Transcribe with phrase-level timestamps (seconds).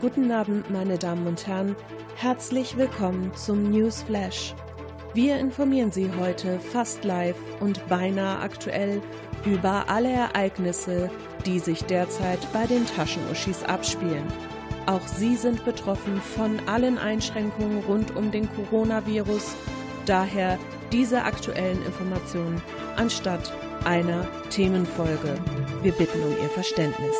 [0.00, 1.74] Guten Abend, meine Damen und Herren.
[2.14, 4.54] Herzlich willkommen zum News Flash.
[5.12, 9.02] Wir informieren Sie heute fast live und beinahe aktuell
[9.44, 11.10] über alle Ereignisse,
[11.46, 14.22] die sich derzeit bei den Taschenuschis abspielen.
[14.86, 19.56] Auch sie sind betroffen von allen Einschränkungen rund um den Coronavirus.
[20.06, 20.60] Daher
[20.92, 22.62] diese aktuellen Informationen
[22.94, 23.52] anstatt
[23.84, 25.34] einer Themenfolge.
[25.82, 27.16] Wir bitten um Ihr Verständnis.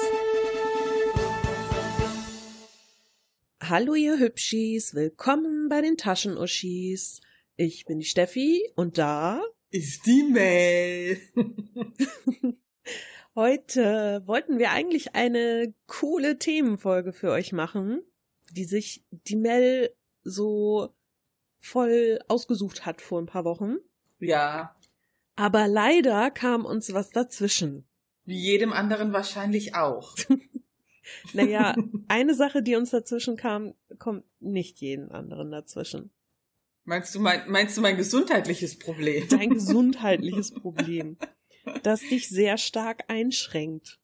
[3.69, 7.21] Hallo ihr Hübschis, willkommen bei den Taschenuschis.
[7.57, 11.21] Ich bin die Steffi und da ist die Mel.
[13.35, 18.01] Heute wollten wir eigentlich eine coole Themenfolge für euch machen,
[18.53, 20.95] die sich die Mel so
[21.59, 23.77] voll ausgesucht hat vor ein paar Wochen.
[24.19, 24.75] Ja.
[25.37, 27.87] Aber leider kam uns was dazwischen.
[28.25, 30.17] Wie jedem anderen wahrscheinlich auch.
[31.33, 31.75] Naja,
[32.09, 36.11] eine Sache, die uns dazwischen kam, kommt nicht jeden anderen dazwischen.
[36.85, 39.29] Meinst du mein, meinst du mein gesundheitliches Problem?
[39.29, 41.19] Dein gesundheitliches Problem,
[41.83, 44.01] das dich sehr stark einschränkt.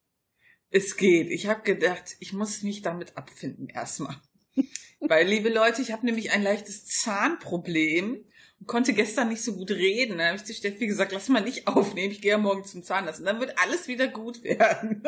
[0.69, 1.31] Es geht.
[1.31, 4.17] Ich habe gedacht, ich muss mich damit abfinden erstmal.
[5.01, 8.25] Weil, liebe Leute, ich habe nämlich ein leichtes Zahnproblem
[8.61, 10.19] und konnte gestern nicht so gut reden.
[10.19, 12.83] Da habe ich zu Steffi gesagt, lass mal nicht aufnehmen, ich gehe ja morgen zum
[12.83, 15.03] Zahnarzt und dann wird alles wieder gut werden.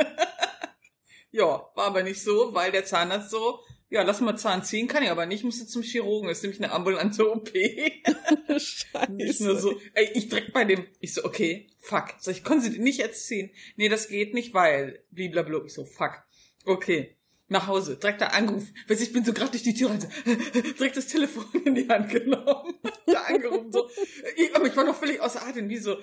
[1.37, 5.03] Ja, war aber nicht so, weil der Zahnarzt so, ja, lass mal Zahn ziehen, kann
[5.03, 7.51] ich aber nicht, musste zum Chirurgen, ist nämlich eine ambulante OP.
[8.49, 9.13] Scheiße.
[9.13, 12.15] Nicht nur so, ey, ich direkt bei dem, ich so, okay, fuck.
[12.21, 13.51] So, ich konnte sie nicht jetzt ziehen.
[13.77, 15.67] Nee, das geht nicht, weil, blablabla.
[15.67, 16.23] Ich so, fuck.
[16.65, 17.19] Okay.
[17.49, 18.75] Nach Hause, direkt da angerufen.
[18.89, 20.09] Weiß ich bin so gerade durch die Tür rein, so,
[20.79, 22.77] direkt das Telefon in die Hand genommen.
[23.07, 23.91] da angerufen, so.
[24.37, 25.99] Ich, aber ich war noch völlig außer Atem, wie so,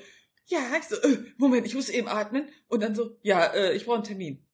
[0.46, 2.50] ja, ich so, äh, Moment, ich muss eben atmen.
[2.68, 4.46] Und dann so, ja, äh, ich brauche einen Termin.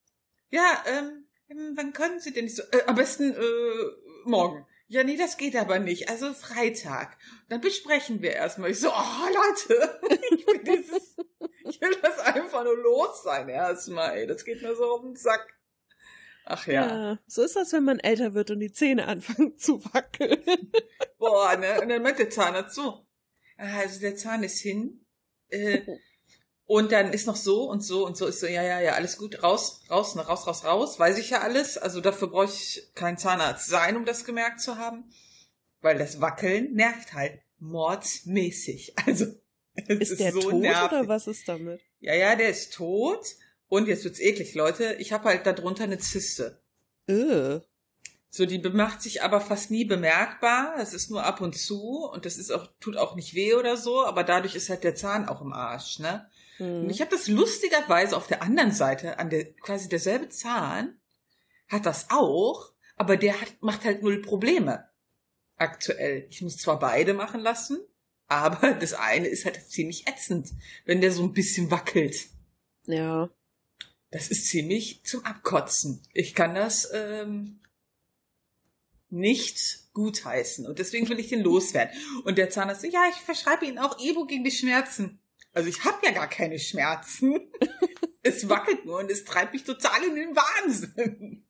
[0.50, 2.62] Ja, ähm, ähm, wann können Sie denn nicht so?
[2.72, 4.66] Äh, am besten äh, morgen.
[4.88, 6.08] Ja, nee, das geht aber nicht.
[6.08, 7.16] Also Freitag.
[7.48, 8.70] Dann besprechen wir erstmal.
[8.70, 10.00] Ich so, oh Leute,
[10.34, 11.16] ich will dieses,
[11.64, 14.16] ich will das einfach nur los sein erstmal.
[14.16, 15.46] Ey, das geht mir so auf den Sack.
[16.44, 16.86] Ach ja.
[16.86, 17.18] ja.
[17.28, 20.42] So ist das, wenn man älter wird und die Zähne anfangen zu wackeln.
[21.18, 21.80] Boah, ne?
[21.80, 23.06] Und dann meint der Zahnarzt so.
[23.56, 25.06] Also der Zahn ist hin.
[25.48, 25.82] Äh,
[26.70, 29.18] und dann ist noch so und so und so ist so, ja, ja, ja, alles
[29.18, 31.76] gut, raus, raus, raus, raus, raus, weiß ich ja alles.
[31.76, 35.10] Also dafür brauche ich kein Zahnarzt sein, um das gemerkt zu haben.
[35.80, 38.94] Weil das Wackeln nervt halt mordsmäßig.
[39.04, 39.24] Also
[39.74, 40.98] es ist, ist der so tot nervig.
[41.00, 41.80] oder was ist damit?
[41.98, 43.26] Ja, ja, der ist tot.
[43.66, 44.94] Und jetzt wird's eklig, Leute.
[45.00, 46.60] Ich habe halt darunter eine Zyste.
[47.08, 47.58] Äh.
[48.30, 50.76] So, die macht sich aber fast nie bemerkbar.
[50.78, 53.76] Es ist nur ab und zu und das ist auch, tut auch nicht weh oder
[53.76, 56.30] so, aber dadurch ist halt der Zahn auch im Arsch, ne?
[56.60, 56.84] Mhm.
[56.84, 61.00] Und ich habe das lustigerweise auf der anderen Seite, an der quasi derselbe Zahn,
[61.68, 64.88] hat das auch, aber der hat, macht halt null Probleme.
[65.56, 66.26] Aktuell.
[66.30, 67.78] Ich muss zwar beide machen lassen,
[68.26, 70.50] aber das eine ist halt ziemlich ätzend,
[70.84, 72.28] wenn der so ein bisschen wackelt.
[72.86, 73.30] Ja.
[74.10, 76.02] Das ist ziemlich zum Abkotzen.
[76.12, 77.60] Ich kann das ähm,
[79.08, 81.96] nicht gutheißen und deswegen will ich den loswerden.
[82.24, 85.19] Und der Zahnarzt so, ja, ich verschreibe Ihnen auch Ibo gegen die Schmerzen.
[85.52, 87.50] Also ich habe ja gar keine Schmerzen.
[88.22, 91.46] es wackelt nur und es treibt mich total in den Wahnsinn.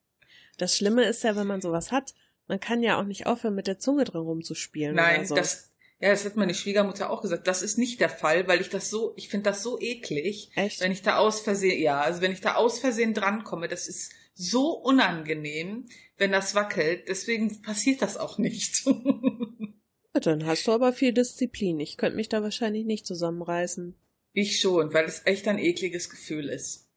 [0.58, 2.14] Das Schlimme ist ja, wenn man sowas hat,
[2.46, 4.94] man kann ja auch nicht aufhören, mit der Zunge drin rumzuspielen.
[4.94, 5.34] Nein, so.
[5.34, 7.46] das, ja, das hat meine Schwiegermutter auch gesagt.
[7.46, 10.50] Das ist nicht der Fall, weil ich das so, ich finde das so eklig.
[10.54, 10.80] Echt?
[10.80, 14.12] Wenn ich da aus Versehen, ja, also wenn ich da aus Versehen drankomme, das ist
[14.34, 17.08] so unangenehm, wenn das wackelt.
[17.08, 18.84] Deswegen passiert das auch nicht.
[20.12, 21.78] Dann hast du aber viel Disziplin.
[21.78, 23.94] Ich könnte mich da wahrscheinlich nicht zusammenreißen.
[24.32, 26.88] Ich schon, weil es echt ein ekliges Gefühl ist.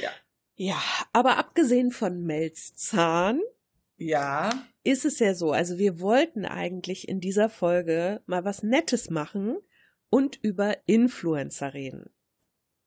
[0.00, 0.10] Ja.
[0.54, 0.82] Ja,
[1.12, 3.40] aber abgesehen von Mels Zahn.
[3.98, 4.66] Ja.
[4.84, 5.52] Ist es ja so.
[5.52, 9.58] Also wir wollten eigentlich in dieser Folge mal was Nettes machen
[10.10, 12.10] und über Influencer reden.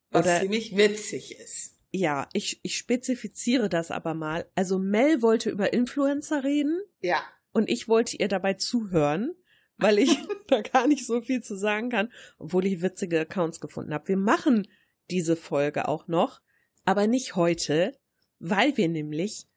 [0.09, 1.77] Was Oder, ziemlich witzig ist.
[1.91, 4.49] Ja, ich, ich spezifiziere das aber mal.
[4.55, 6.81] Also Mel wollte über Influencer reden.
[7.01, 7.21] Ja.
[7.51, 9.35] Und ich wollte ihr dabei zuhören
[9.79, 10.17] weil ich
[10.47, 14.07] da gar nicht so viel zu sagen kann, obwohl ich witzige Accounts gefunden habe.
[14.07, 14.67] Wir machen
[15.09, 16.41] diese Folge auch noch,
[16.85, 17.97] aber nicht heute,
[18.39, 19.47] weil wir nämlich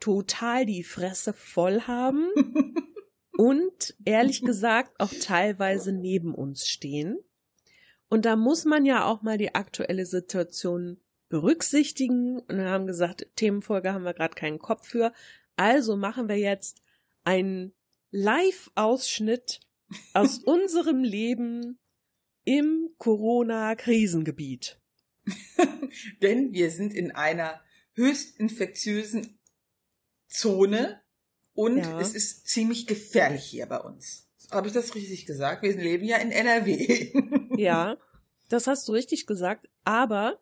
[0.00, 2.28] total die Fresse voll haben
[3.36, 7.18] und ehrlich gesagt auch teilweise neben uns stehen.
[8.08, 10.98] Und da muss man ja auch mal die aktuelle Situation
[11.28, 12.38] berücksichtigen.
[12.38, 15.12] Und wir haben gesagt, Themenfolge haben wir gerade keinen Kopf für.
[15.56, 16.80] Also machen wir jetzt
[17.24, 17.74] einen
[18.10, 19.60] Live-Ausschnitt
[20.12, 21.78] aus unserem Leben
[22.44, 24.80] im Corona-Krisengebiet.
[26.22, 27.60] Denn wir sind in einer
[27.94, 29.38] höchst infektiösen
[30.28, 31.00] Zone
[31.54, 32.00] Und Ja.
[32.00, 34.28] es ist ziemlich gefährlich hier bei uns.
[34.50, 35.62] Habe ich das richtig gesagt?
[35.62, 37.12] Wir leben ja in NRW.
[37.58, 37.96] Ja,
[38.48, 39.68] das hast du richtig gesagt.
[39.82, 40.38] Aber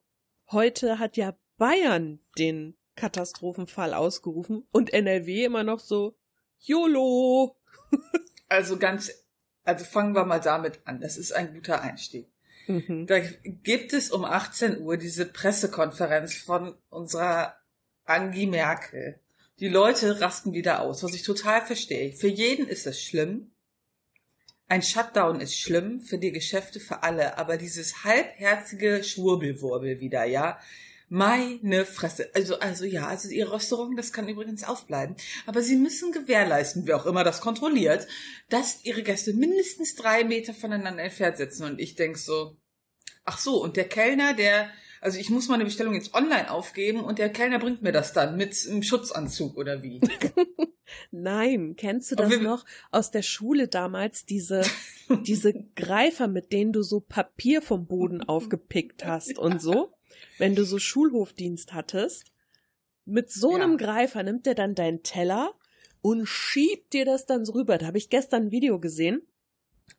[0.52, 6.14] heute hat ja Bayern den Katastrophenfall ausgerufen und NRW immer noch so
[6.60, 7.56] YOLO.
[8.48, 9.10] Also ganz,
[9.66, 11.00] also fangen wir mal damit an.
[11.00, 12.28] Das ist ein guter Einstieg.
[12.66, 13.06] Mhm.
[13.06, 17.56] Da gibt es um 18 Uhr diese Pressekonferenz von unserer
[18.04, 19.18] Angie Merkel.
[19.58, 22.12] Die Leute rasten wieder aus, was ich total verstehe.
[22.12, 23.50] Für jeden ist es schlimm.
[24.68, 30.58] Ein Shutdown ist schlimm für die Geschäfte, für alle, aber dieses halbherzige Schwurbelwurbel wieder, ja.
[31.08, 32.30] Meine Fresse.
[32.34, 35.16] Also, also ja, also Ihr Restaurant, das kann übrigens aufbleiben.
[35.46, 38.08] Aber Sie müssen gewährleisten, wer auch immer das kontrolliert,
[38.48, 41.64] dass Ihre Gäste mindestens drei Meter voneinander entfernt sitzen.
[41.64, 42.56] Und ich denk so,
[43.24, 44.68] ach so, und der Kellner, der,
[45.00, 48.36] also ich muss meine Bestellung jetzt online aufgeben und der Kellner bringt mir das dann
[48.36, 50.00] mit einem Schutzanzug oder wie?
[51.12, 54.62] Nein, kennst du das noch aus der Schule damals, diese,
[55.24, 59.95] diese Greifer, mit denen du so Papier vom Boden aufgepickt hast und so?
[60.38, 62.32] Wenn du so Schulhofdienst hattest,
[63.04, 63.62] mit so Ja.
[63.64, 65.54] einem Greifer nimmt er dann deinen Teller
[66.02, 67.78] und schiebt dir das dann so rüber.
[67.78, 69.22] Da habe ich gestern ein Video gesehen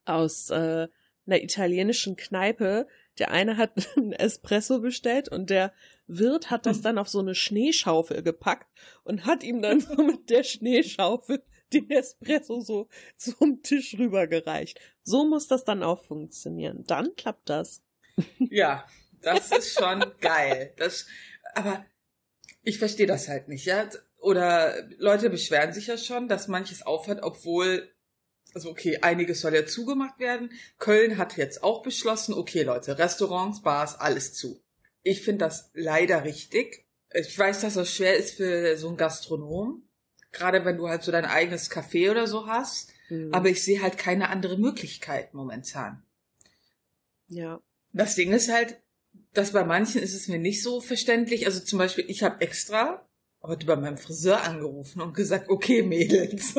[0.06, 0.88] aus äh,
[1.26, 2.88] einer italienischen Kneipe.
[3.20, 5.74] Der eine hat einen Espresso bestellt und der
[6.08, 8.68] Wirt hat das dann auf so eine Schneeschaufel gepackt
[9.04, 11.44] und hat ihm dann so mit der Schneeschaufel
[11.74, 12.88] den Espresso so
[13.18, 14.80] zum Tisch rübergereicht.
[15.04, 16.86] So muss das dann auch funktionieren.
[16.88, 17.82] Dann klappt das.
[18.40, 18.86] Ja,
[19.22, 20.74] das ist schon geil.
[20.78, 21.06] Das,
[21.56, 21.86] aber
[22.64, 23.90] ich verstehe das halt nicht, ja.
[24.20, 27.90] Oder Leute beschweren sich ja schon, dass manches aufhört, obwohl,
[28.54, 30.52] also okay, einiges soll ja zugemacht werden.
[30.80, 34.62] Köln hat jetzt auch beschlossen, okay Leute, Restaurants, Bars, alles zu.
[35.04, 36.86] Ich finde das leider richtig.
[37.14, 39.84] Ich weiß, dass das schwer ist für so einen Gastronom.
[40.32, 42.92] Gerade wenn du halt so dein eigenes Café oder so hast.
[43.10, 43.34] Mhm.
[43.34, 46.04] Aber ich sehe halt keine andere Möglichkeit momentan.
[47.28, 47.62] ja.
[47.94, 48.82] Das Ding ist halt,
[49.34, 51.46] dass bei manchen ist es mir nicht so verständlich.
[51.46, 53.08] Also zum Beispiel, ich habe extra
[53.42, 56.56] heute bei meinem Friseur angerufen und gesagt, okay, Mädels,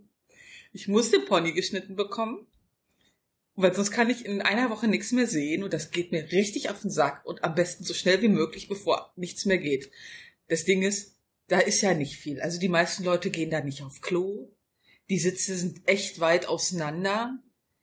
[0.72, 2.46] ich muss den Pony geschnitten bekommen,
[3.54, 6.70] weil sonst kann ich in einer Woche nichts mehr sehen und das geht mir richtig
[6.70, 9.90] auf den Sack und am besten so schnell wie möglich, bevor nichts mehr geht.
[10.48, 11.16] Das Ding ist,
[11.48, 12.40] da ist ja nicht viel.
[12.40, 14.50] Also die meisten Leute gehen da nicht auf Klo.
[15.10, 17.38] Die Sitze sind echt weit auseinander.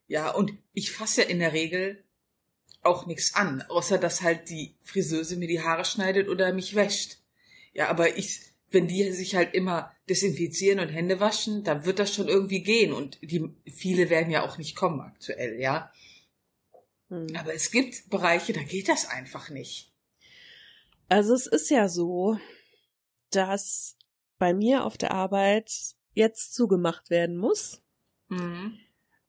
[0.08, 2.04] Ja, und ich fasse ja in der Regel
[2.82, 7.18] auch nichts an, außer dass halt die Friseuse mir die Haare schneidet oder mich wäscht.
[7.74, 12.14] Ja, aber ich, wenn die sich halt immer desinfizieren und Hände waschen, dann wird das
[12.14, 15.92] schon irgendwie gehen und die, viele werden ja auch nicht kommen aktuell, ja.
[17.10, 17.36] Mhm.
[17.36, 19.92] Aber es gibt Bereiche, da geht das einfach nicht.
[21.10, 22.40] Also es ist ja so,
[23.32, 23.98] dass
[24.38, 27.82] bei mir auf der Arbeit jetzt zugemacht werden muss.
[28.30, 28.80] Mhm.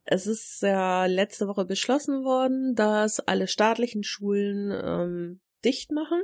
[0.04, 6.22] Es ist ja letzte Woche beschlossen worden, dass alle staatlichen Schulen ähm, dicht machen.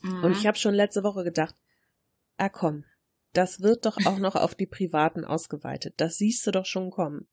[0.00, 0.24] Mhm.
[0.24, 1.54] Und ich habe schon letzte Woche gedacht,
[2.36, 2.84] ah komm,
[3.32, 5.94] das wird doch auch noch auf die Privaten ausgeweitet.
[5.98, 7.28] Das siehst du doch schon kommen.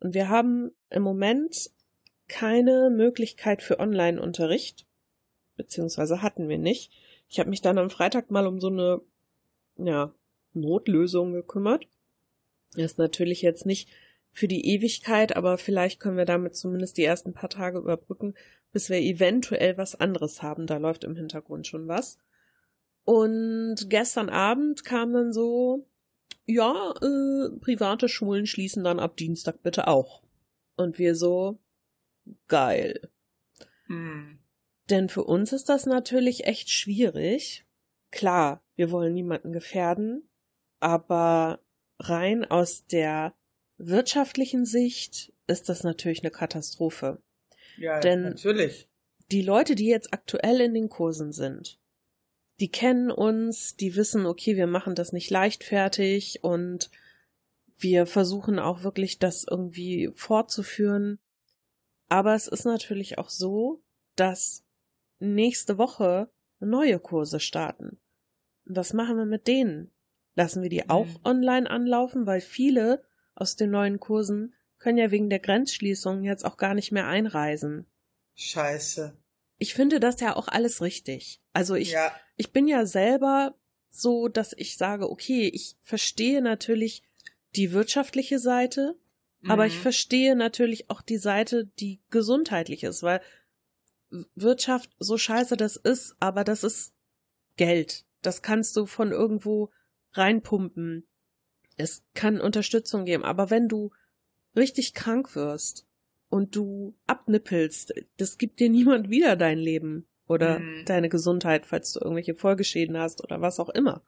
[0.00, 1.70] Und wir haben im Moment
[2.28, 4.86] keine Möglichkeit für Online-Unterricht,
[5.56, 6.92] beziehungsweise hatten wir nicht.
[7.28, 9.00] Ich habe mich dann am Freitag mal um so eine
[9.76, 10.14] ja,
[10.52, 11.86] Notlösung gekümmert.
[12.74, 13.88] Das ist natürlich jetzt nicht
[14.34, 18.34] für die Ewigkeit, aber vielleicht können wir damit zumindest die ersten paar Tage überbrücken,
[18.72, 20.66] bis wir eventuell was anderes haben.
[20.66, 22.18] Da läuft im Hintergrund schon was.
[23.04, 25.86] Und gestern Abend kam dann so,
[26.46, 30.22] ja, äh, private Schulen schließen dann ab Dienstag bitte auch.
[30.76, 31.60] Und wir so,
[32.48, 33.08] geil.
[33.86, 34.40] Mhm.
[34.90, 37.64] Denn für uns ist das natürlich echt schwierig.
[38.10, 40.28] Klar, wir wollen niemanden gefährden,
[40.80, 41.60] aber
[42.00, 43.34] rein aus der
[43.78, 47.22] wirtschaftlichen Sicht ist das natürlich eine Katastrophe.
[47.76, 48.88] Ja, Denn- natürlich.
[49.30, 51.80] Die Leute, die jetzt aktuell in den Kursen sind,
[52.60, 56.90] die kennen uns, die wissen, okay, wir machen das nicht leichtfertig und
[57.76, 61.18] wir versuchen auch wirklich das irgendwie fortzuführen.
[62.08, 63.82] Aber es ist natürlich auch so,
[64.14, 64.62] dass
[65.18, 67.98] nächste Woche neue Kurse starten.
[68.66, 69.90] Was machen wir mit denen?
[70.36, 71.18] Lassen wir die auch Mhm.
[71.24, 73.04] online anlaufen, weil viele
[73.34, 77.86] aus den neuen Kursen können ja wegen der Grenzschließung jetzt auch gar nicht mehr einreisen.
[78.34, 79.16] Scheiße.
[79.58, 81.40] Ich finde das ja auch alles richtig.
[81.52, 83.54] Also ich, ja, ich bin ja selber
[83.90, 87.02] so, dass ich sage, okay, ich verstehe natürlich
[87.54, 88.98] die wirtschaftliche Seite,
[89.46, 89.82] aber ich Mhm.
[89.82, 93.20] verstehe natürlich auch die Seite, die gesundheitlich ist, weil
[94.34, 96.92] Wirtschaft, so scheiße das ist, aber das ist
[97.56, 98.04] Geld.
[98.22, 99.70] Das kannst du von irgendwo
[100.12, 101.06] reinpumpen.
[101.76, 103.90] Es kann Unterstützung geben, aber wenn du
[104.56, 105.86] richtig krank wirst
[106.28, 110.84] und du abnippelst, das gibt dir niemand wieder dein Leben oder mhm.
[110.86, 114.02] deine Gesundheit, falls du irgendwelche Folgeschäden hast oder was auch immer.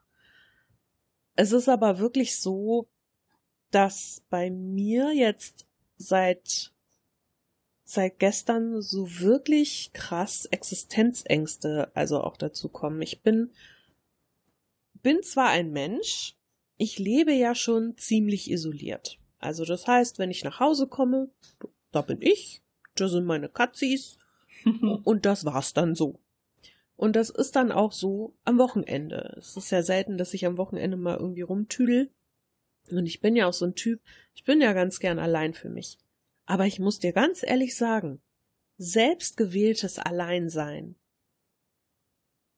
[1.35, 2.87] Es ist aber wirklich so,
[3.69, 6.73] dass bei mir jetzt seit
[7.83, 13.01] seit gestern so wirklich krass Existenzängste also auch dazu kommen.
[13.01, 13.51] Ich bin
[15.01, 16.35] bin zwar ein Mensch,
[16.77, 19.19] ich lebe ja schon ziemlich isoliert.
[19.39, 21.29] Also das heißt, wenn ich nach Hause komme,
[21.91, 22.61] da bin ich,
[22.95, 24.17] da sind meine Katzis
[25.03, 26.19] und das war's dann so.
[26.95, 29.35] Und das ist dann auch so am Wochenende.
[29.37, 32.11] Es ist ja selten, dass ich am Wochenende mal irgendwie rumtüdel.
[32.89, 34.01] Und ich bin ja auch so ein Typ,
[34.33, 35.99] ich bin ja ganz gern allein für mich.
[36.45, 38.21] Aber ich muss dir ganz ehrlich sagen,
[38.77, 40.95] selbstgewähltes Alleinsein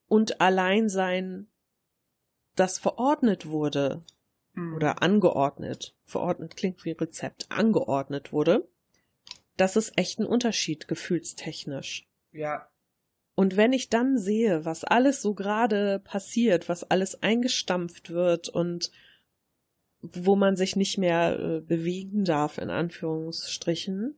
[0.08, 1.48] und Alleinsein,
[2.60, 4.02] das verordnet wurde
[4.54, 4.76] mhm.
[4.76, 8.68] oder angeordnet, verordnet klingt wie Rezept, angeordnet wurde,
[9.58, 12.08] das ist echt ein Unterschied gefühlstechnisch.
[12.32, 12.70] Ja.
[13.36, 18.92] Und wenn ich dann sehe, was alles so gerade passiert, was alles eingestampft wird und
[20.02, 24.18] wo man sich nicht mehr äh, bewegen darf, in Anführungsstrichen,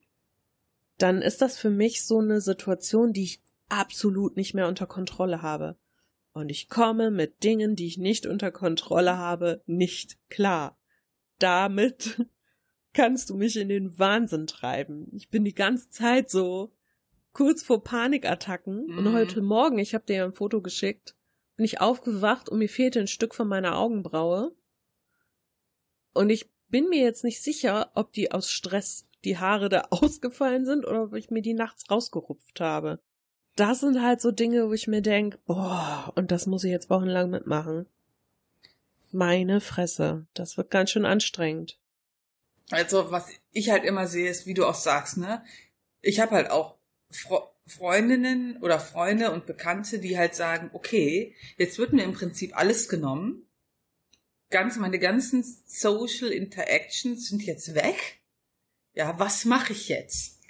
[0.98, 5.42] dann ist das für mich so eine Situation, die ich absolut nicht mehr unter Kontrolle
[5.42, 5.76] habe.
[6.34, 10.80] Und ich komme mit Dingen, die ich nicht unter Kontrolle habe, nicht klar.
[11.40, 12.26] Damit
[12.94, 15.08] kannst du mich in den Wahnsinn treiben.
[15.14, 16.74] Ich bin die ganze Zeit so
[17.34, 18.88] kurz vor Panikattacken.
[18.88, 18.98] Mhm.
[18.98, 21.16] Und heute Morgen, ich habe dir ja ein Foto geschickt,
[21.56, 24.56] bin ich aufgewacht und mir fehlte ein Stück von meiner Augenbraue.
[26.14, 30.66] Und ich bin mir jetzt nicht sicher, ob die aus Stress die Haare da ausgefallen
[30.66, 33.02] sind oder ob ich mir die nachts rausgerupft habe.
[33.62, 36.90] Das sind halt so Dinge, wo ich mir denke, boah, und das muss ich jetzt
[36.90, 37.86] wochenlang mitmachen.
[39.12, 41.78] Meine Fresse, das wird ganz schön anstrengend.
[42.72, 45.44] Also, was ich halt immer sehe, ist, wie du auch sagst, ne?
[46.02, 46.78] Ich habe halt auch
[47.12, 52.58] Fre Freundinnen oder Freunde und Bekannte, die halt sagen, okay, jetzt wird mir im Prinzip
[52.58, 53.46] alles genommen
[54.52, 58.20] ganz, meine ganzen Social Interactions sind jetzt weg.
[58.94, 60.41] Ja, was mache ich jetzt?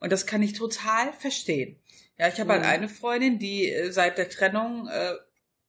[0.00, 1.76] Und das kann ich total verstehen.
[2.18, 2.68] Ja, ich habe halt mhm.
[2.68, 5.14] eine Freundin, die äh, seit der Trennung äh,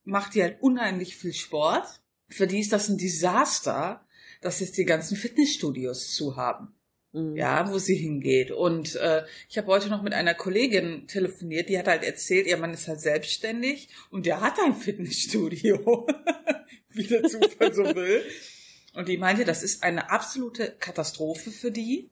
[0.04, 2.02] macht die halt unheimlich viel Sport.
[2.28, 4.06] Für die ist das ein Desaster,
[4.42, 6.74] dass jetzt die ganzen Fitnessstudios zu haben.
[7.12, 7.36] Mhm.
[7.36, 8.52] Ja, wo sie hingeht.
[8.52, 12.58] Und äh, ich habe heute noch mit einer Kollegin telefoniert, die hat halt erzählt, ihr
[12.58, 16.08] Mann ist halt selbstständig und der hat ein Fitnessstudio.
[16.90, 18.24] wie der Zufall so will.
[18.94, 22.10] Und die meinte, das ist eine absolute Katastrophe für die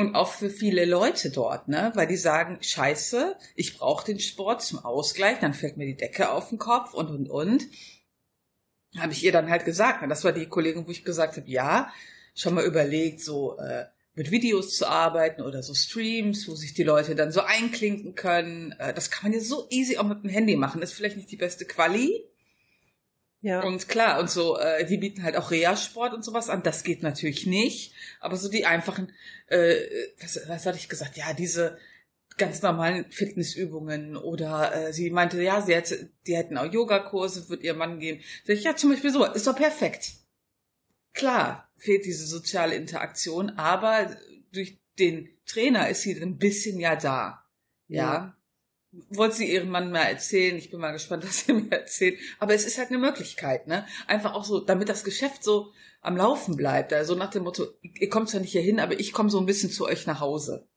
[0.00, 1.92] und auch für viele Leute dort, ne?
[1.94, 6.30] Weil die sagen, scheiße, ich brauche den Sport zum Ausgleich, dann fällt mir die Decke
[6.30, 7.66] auf den Kopf und und und.
[8.98, 10.02] Habe ich ihr dann halt gesagt.
[10.02, 10.08] Ne?
[10.08, 11.92] Das war die Kollegin, wo ich gesagt habe, ja,
[12.34, 16.82] schon mal überlegt, so äh, mit Videos zu arbeiten oder so Streams, wo sich die
[16.82, 18.72] Leute dann so einklinken können.
[18.78, 20.82] Äh, das kann man ja so easy auch mit dem Handy machen.
[20.82, 22.24] Ist vielleicht nicht die beste Quali,
[23.42, 23.62] ja.
[23.62, 26.62] Und klar, und so, äh, die bieten halt auch Reha-Sport und sowas an.
[26.62, 27.94] Das geht natürlich nicht.
[28.20, 29.12] Aber so die einfachen,
[29.46, 29.76] äh,
[30.20, 31.16] was, was hatte ich gesagt?
[31.16, 31.78] Ja, diese
[32.36, 37.62] ganz normalen Fitnessübungen oder äh, sie meinte, ja, sie hätte, die hätten auch Yogakurse, wird
[37.62, 38.20] ihr Mann geben.
[38.44, 40.12] Sag ich, ja, zum Beispiel so, ist doch perfekt.
[41.12, 44.16] Klar, fehlt diese soziale Interaktion, aber
[44.52, 47.44] durch den Trainer ist sie ein bisschen ja da.
[47.88, 48.14] Ja.
[48.14, 48.36] ja
[48.92, 50.56] wollte sie ihrem Mann mal erzählen.
[50.56, 52.18] Ich bin mal gespannt, was sie mir erzählt.
[52.38, 53.86] Aber es ist halt eine Möglichkeit, ne?
[54.06, 56.92] Einfach auch so, damit das Geschäft so am Laufen bleibt.
[56.92, 59.46] Also nach dem Motto, ihr kommt zwar nicht hier hin, aber ich komme so ein
[59.46, 60.68] bisschen zu euch nach Hause.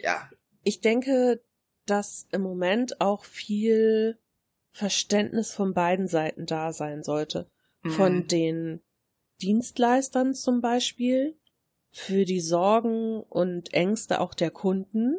[0.00, 0.30] Ja.
[0.62, 1.42] Ich denke,
[1.86, 4.18] dass im Moment auch viel
[4.70, 7.50] Verständnis von beiden Seiten da sein sollte.
[7.82, 7.90] Mhm.
[7.90, 8.82] Von den
[9.40, 11.38] Dienstleistern zum Beispiel,
[11.90, 15.16] für die Sorgen und Ängste auch der Kunden.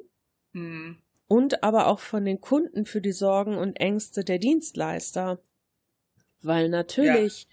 [0.52, 5.40] Mhm und aber auch von den Kunden für die Sorgen und Ängste der Dienstleister.
[6.42, 7.50] Weil natürlich ja.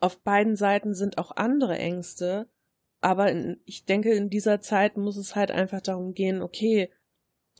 [0.00, 2.48] auf beiden Seiten sind auch andere Ängste,
[3.00, 6.90] aber in, ich denke, in dieser Zeit muss es halt einfach darum gehen, okay,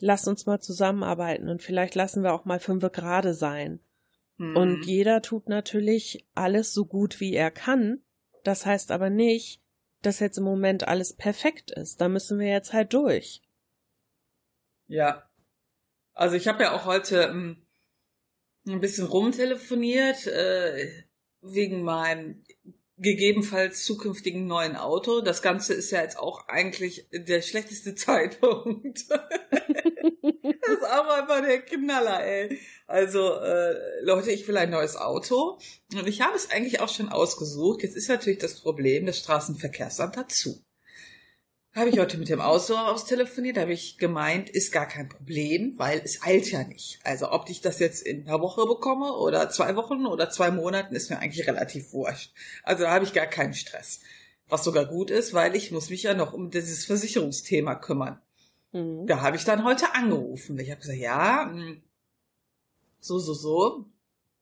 [0.00, 3.78] lass uns mal zusammenarbeiten und vielleicht lassen wir auch mal fünfe gerade sein.
[4.38, 4.56] Mhm.
[4.56, 8.02] Und jeder tut natürlich alles so gut wie er kann.
[8.42, 9.62] Das heißt aber nicht,
[10.02, 12.00] dass jetzt im Moment alles perfekt ist.
[12.00, 13.42] Da müssen wir jetzt halt durch.
[14.88, 15.25] Ja,
[16.16, 17.66] also ich habe ja auch heute ähm,
[18.66, 21.04] ein bisschen rumtelefoniert äh,
[21.42, 22.42] wegen meinem
[22.98, 25.20] gegebenenfalls zukünftigen neuen Auto.
[25.20, 29.04] Das Ganze ist ja jetzt auch eigentlich der schlechteste Zeitpunkt.
[29.10, 29.20] das
[30.70, 32.58] ist auch einfach der Knaller, ey.
[32.86, 35.58] Also, äh, Leute, ich will ein neues Auto.
[35.94, 37.82] Und ich habe es eigentlich auch schon ausgesucht.
[37.82, 40.65] Jetzt ist natürlich das Problem, das Straßenverkehrsamt dazu.
[41.76, 46.00] Habe ich heute mit dem Auto austelefoniert, habe ich gemeint, ist gar kein Problem, weil
[46.02, 46.98] es eilt ja nicht.
[47.04, 50.94] Also ob ich das jetzt in einer Woche bekomme oder zwei Wochen oder zwei Monaten,
[50.94, 52.32] ist mir eigentlich relativ wurscht.
[52.62, 54.00] Also da habe ich gar keinen Stress.
[54.48, 58.22] Was sogar gut ist, weil ich muss mich ja noch um dieses Versicherungsthema kümmern.
[58.72, 59.06] Mhm.
[59.06, 60.58] Da habe ich dann heute angerufen.
[60.58, 61.82] Ich habe gesagt, ja, hm,
[63.00, 63.84] so, so, so,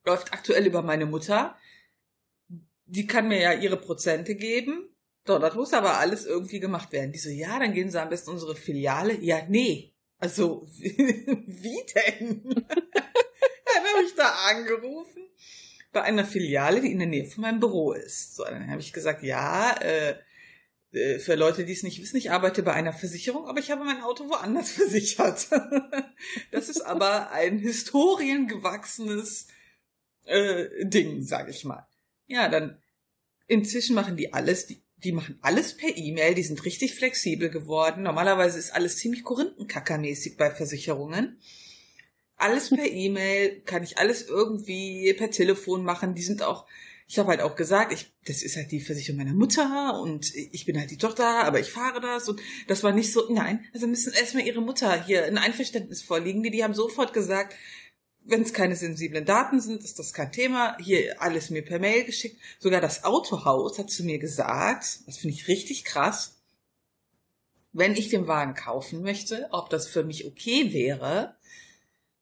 [0.05, 1.57] läuft aktuell über meine Mutter.
[2.85, 4.87] Die kann mir ja ihre Prozente geben
[5.25, 7.11] so, das muss aber alles irgendwie gemacht werden.
[7.11, 9.19] Die so, ja, dann gehen sie am besten unsere Filiale.
[9.21, 9.93] Ja, nee.
[10.19, 12.43] Also, wie denn?
[12.53, 15.27] dann habe ich da angerufen
[15.91, 18.35] bei einer Filiale, die in der Nähe von meinem Büro ist.
[18.35, 20.15] So, dann habe ich gesagt, ja, äh,
[20.91, 23.83] äh, für Leute, die es nicht wissen, ich arbeite bei einer Versicherung, aber ich habe
[23.83, 25.47] mein Auto woanders versichert.
[26.51, 29.47] das ist aber ein historiengewachsenes
[30.25, 31.87] äh, Ding, sage ich mal.
[32.27, 32.81] Ja, dann
[33.47, 38.03] inzwischen machen die alles, die die machen alles per E-Mail, die sind richtig flexibel geworden.
[38.03, 41.39] Normalerweise ist alles ziemlich Korinthenkackermäßig bei Versicherungen.
[42.37, 46.15] Alles per E-Mail, kann ich alles irgendwie per Telefon machen.
[46.15, 46.65] Die sind auch,
[47.07, 50.65] ich habe halt auch gesagt, ich, das ist halt die Versicherung meiner Mutter und ich
[50.65, 53.87] bin halt die Tochter, aber ich fahre das und das war nicht so, nein, also
[53.87, 56.41] müssen erstmal ihre Mutter hier ein Einverständnis vorliegen.
[56.41, 57.53] Die, die haben sofort gesagt,
[58.27, 60.77] wenn es keine sensiblen Daten sind, ist das kein Thema.
[60.79, 62.41] Hier alles mir per Mail geschickt.
[62.59, 66.41] Sogar das Autohaus hat zu mir gesagt, das finde ich richtig krass,
[67.71, 71.35] wenn ich den Wagen kaufen möchte, ob das für mich okay wäre,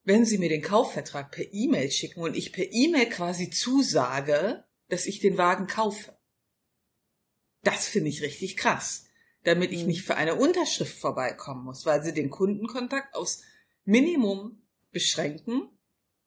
[0.04, 5.06] wenn sie mir den Kaufvertrag per E-Mail schicken und ich per E-Mail quasi zusage, dass
[5.06, 6.18] ich den Wagen kaufe.
[7.62, 9.06] Das finde ich richtig krass,
[9.44, 9.88] damit ich mhm.
[9.88, 13.44] nicht für eine Unterschrift vorbeikommen muss, weil sie den Kundenkontakt aufs
[13.86, 15.70] Minimum beschränken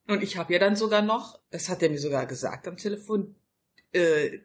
[0.06, 3.34] und ich habe ja dann sogar noch, das hat er mir sogar gesagt am Telefon,
[3.92, 4.38] äh,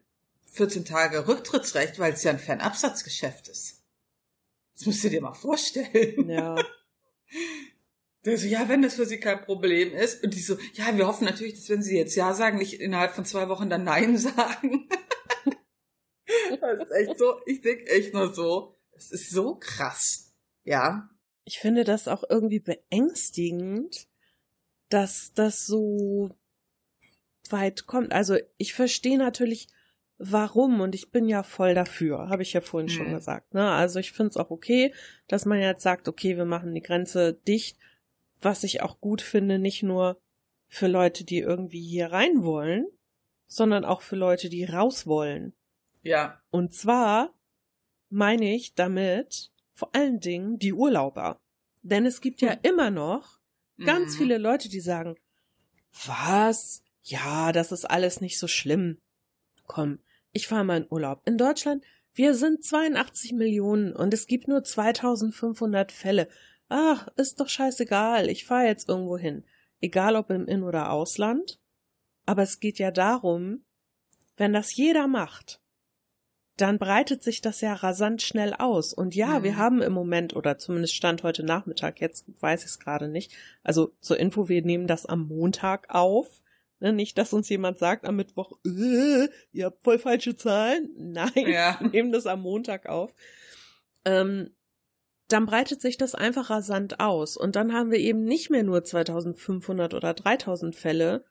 [0.48, 3.84] 14 Tage Rücktrittsrecht, weil es ja ein Fernabsatzgeschäft ist.
[4.76, 6.30] Das musst du dir mal vorstellen.
[6.30, 6.56] Ja.
[8.26, 10.24] Der so, ja, wenn das für sie kein Problem ist.
[10.24, 13.14] Und die so, ja, wir hoffen natürlich, dass wenn sie jetzt Ja sagen, nicht innerhalb
[13.14, 14.88] von zwei Wochen dann Nein sagen.
[16.60, 20.34] das ist echt so, ich denke echt nur so, es ist so krass.
[20.64, 21.10] Ja.
[21.46, 24.08] Ich finde das auch irgendwie beängstigend,
[24.94, 26.36] dass das so
[27.50, 28.12] weit kommt.
[28.14, 29.68] Also ich verstehe natürlich,
[30.18, 32.96] warum und ich bin ja voll dafür, habe ich ja vorhin mhm.
[32.96, 33.54] schon gesagt.
[33.54, 33.72] Ne?
[33.72, 34.94] Also ich finde es auch okay,
[35.28, 37.78] dass man jetzt sagt, okay, wir machen die Grenze dicht,
[38.40, 40.20] was ich auch gut finde, nicht nur
[40.68, 42.88] für Leute, die irgendwie hier rein wollen,
[43.48, 45.54] sondern auch für Leute, die raus wollen.
[46.04, 46.42] Ja.
[46.50, 47.34] Und zwar
[48.10, 51.40] meine ich damit vor allen Dingen die Urlauber.
[51.82, 52.60] Denn es gibt ja hm.
[52.64, 53.41] immer noch
[53.86, 54.18] Ganz mhm.
[54.18, 55.16] viele Leute, die sagen,
[56.06, 56.84] was?
[57.04, 58.98] Ja, das ist alles nicht so schlimm.
[59.66, 60.00] Komm,
[60.32, 61.22] ich fahre mal in Urlaub.
[61.26, 66.28] In Deutschland, wir sind 82 Millionen und es gibt nur 2500 Fälle.
[66.70, 69.44] Ach, ist doch scheißegal, ich fahre jetzt irgendwo hin.
[69.80, 71.60] Egal ob im In- oder Ausland.
[72.26, 73.64] Aber es geht ja darum,
[74.38, 75.61] wenn das jeder macht,
[76.62, 78.94] dann breitet sich das ja rasant schnell aus.
[78.94, 79.44] Und ja, mhm.
[79.44, 83.34] wir haben im Moment, oder zumindest Stand heute Nachmittag, jetzt weiß ich es gerade nicht.
[83.64, 86.42] Also zur Info, wir nehmen das am Montag auf.
[86.80, 90.90] Ne, nicht, dass uns jemand sagt am Mittwoch, äh, ihr habt voll falsche Zahlen.
[90.98, 91.78] Nein, ja.
[91.82, 93.14] wir nehmen das am Montag auf.
[94.04, 94.50] Ähm,
[95.28, 97.38] dann breitet sich das einfach rasant aus.
[97.38, 101.24] Und dann haben wir eben nicht mehr nur 2500 oder 3000 Fälle,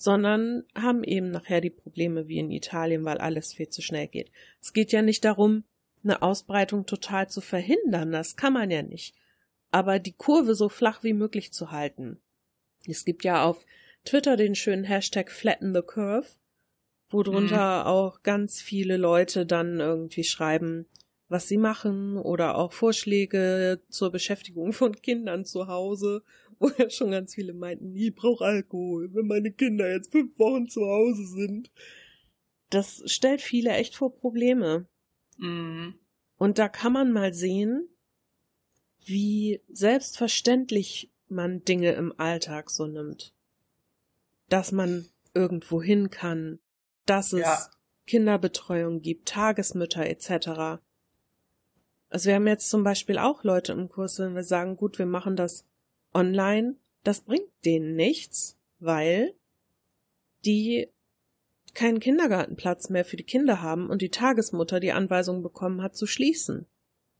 [0.00, 4.32] sondern haben eben nachher die Probleme wie in Italien, weil alles viel zu schnell geht.
[4.62, 5.64] Es geht ja nicht darum,
[6.02, 9.14] eine Ausbreitung total zu verhindern, das kann man ja nicht,
[9.70, 12.18] aber die Kurve so flach wie möglich zu halten.
[12.86, 13.66] Es gibt ja auf
[14.06, 16.28] Twitter den schönen Hashtag Flatten the Curve,
[17.10, 17.86] wo drunter mhm.
[17.86, 20.86] auch ganz viele Leute dann irgendwie schreiben,
[21.28, 26.22] was sie machen oder auch Vorschläge zur Beschäftigung von Kindern zu Hause
[26.60, 30.68] wo ja schon ganz viele meinten, ich brauche Alkohol, wenn meine Kinder jetzt fünf Wochen
[30.68, 31.72] zu Hause sind.
[32.68, 34.86] Das stellt viele echt vor Probleme.
[35.38, 35.94] Mhm.
[36.36, 37.88] Und da kann man mal sehen,
[39.04, 43.34] wie selbstverständlich man Dinge im Alltag so nimmt.
[44.48, 46.58] Dass man irgendwo hin kann,
[47.06, 47.70] dass es ja.
[48.06, 50.82] Kinderbetreuung gibt, Tagesmütter etc.
[52.10, 55.06] Also wir haben jetzt zum Beispiel auch Leute im Kurs, wenn wir sagen, gut, wir
[55.06, 55.64] machen das
[56.14, 59.34] online, das bringt denen nichts, weil
[60.44, 60.88] die
[61.74, 66.06] keinen Kindergartenplatz mehr für die Kinder haben und die Tagesmutter die Anweisung bekommen hat zu
[66.06, 66.66] schließen.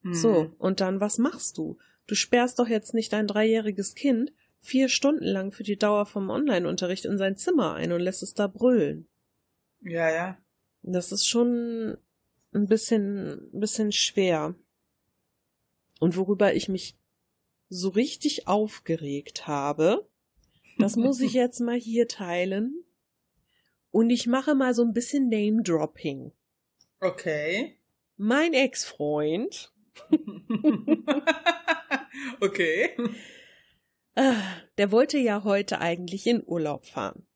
[0.03, 0.15] Mhm.
[0.15, 1.79] So, und dann was machst du?
[2.11, 6.29] du sperrst doch jetzt nicht dein dreijähriges Kind vier Stunden lang für die Dauer vom
[6.29, 9.09] Online-Unterricht in sein Zimmer ein und lässt es da brüllen.
[9.81, 10.39] Ja, ja.
[10.83, 11.97] Das ist schon
[12.53, 14.55] ein bisschen, ein bisschen schwer.
[16.01, 16.99] Und worüber ich mich
[17.71, 20.07] so richtig aufgeregt habe,
[20.79, 22.85] das muss ich jetzt mal hier teilen.
[23.91, 26.33] Und ich mache mal so ein bisschen Name-Dropping.
[27.01, 27.79] Okay.
[28.17, 29.73] Mein Ex-Freund.
[32.41, 32.91] okay.
[34.15, 34.43] Ah,
[34.79, 37.27] der wollte ja heute eigentlich in Urlaub fahren.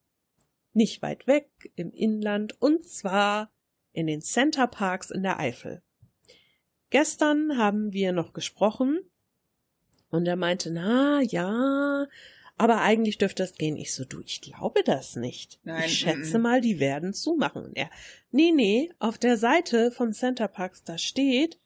[0.73, 3.53] Nicht weit weg, im Inland, und zwar
[3.93, 5.83] in den Center Parks in der Eifel.
[6.91, 9.01] Gestern haben wir noch gesprochen
[10.15, 12.07] und er meinte, na ja,
[12.57, 13.77] aber eigentlich dürfte das gehen.
[13.77, 15.59] Ich so, du, ich glaube das nicht.
[15.65, 16.43] Nein, ich schätze mm, mm.
[16.43, 17.65] mal, die werden zumachen.
[17.65, 17.91] Und er,
[18.31, 21.59] nee, nee, auf der Seite vom Center Parks, da steht,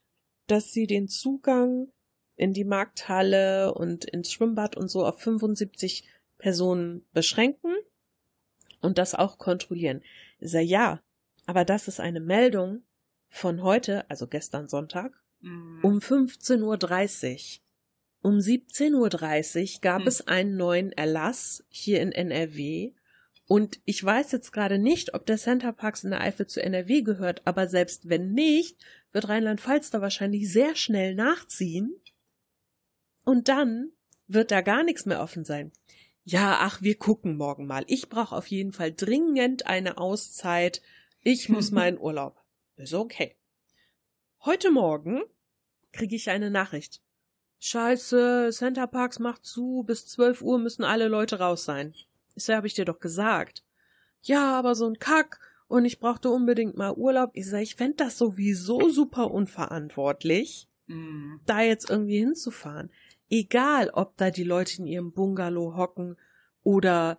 [0.47, 1.93] dass sie den Zugang
[2.37, 6.09] in die Markthalle und ins Schwimmbad und so auf 75
[6.39, 7.75] Personen beschränken
[8.81, 10.03] und das auch kontrollieren.
[10.39, 11.03] Ich sag, ja,
[11.47, 12.83] aber das ist eine Meldung
[13.29, 15.81] von heute, also gestern Sonntag, Mhm.
[15.83, 16.63] um 15.30
[17.59, 17.68] Uhr.
[18.21, 18.95] Um 17.30
[19.75, 20.09] Uhr gab Hm.
[20.09, 22.93] es einen neuen Erlass hier in NRW.
[23.47, 27.03] Und ich weiß jetzt gerade nicht, ob der Center Parks in der Eifel zu NRW
[27.03, 28.77] gehört, aber selbst wenn nicht,
[29.13, 31.95] wird Rheinland-Pfalz da wahrscheinlich sehr schnell nachziehen.
[33.25, 33.93] Und dann
[34.27, 35.73] wird da gar nichts mehr offen sein.
[36.25, 37.85] Ja, ach, wir gucken morgen mal.
[37.87, 40.83] Ich brauche auf jeden Fall dringend eine Auszeit.
[41.23, 42.39] Ich muss mal in Urlaub.
[42.77, 43.35] Ist okay.
[44.45, 45.23] Heute Morgen
[45.93, 47.01] kriege ich eine Nachricht.
[47.61, 51.95] Scheiße, Center Parks macht zu, bis 12 Uhr müssen alle Leute raus sein.
[52.37, 53.65] So, hab ich dir doch gesagt.
[54.23, 57.31] Ja, aber so ein Kack und ich brauchte unbedingt mal Urlaub.
[57.35, 61.41] Ich sag, ich fänd das sowieso super unverantwortlich, Mhm.
[61.47, 62.91] da jetzt irgendwie hinzufahren.
[63.29, 66.17] Egal, ob da die Leute in ihrem Bungalow hocken
[66.63, 67.19] oder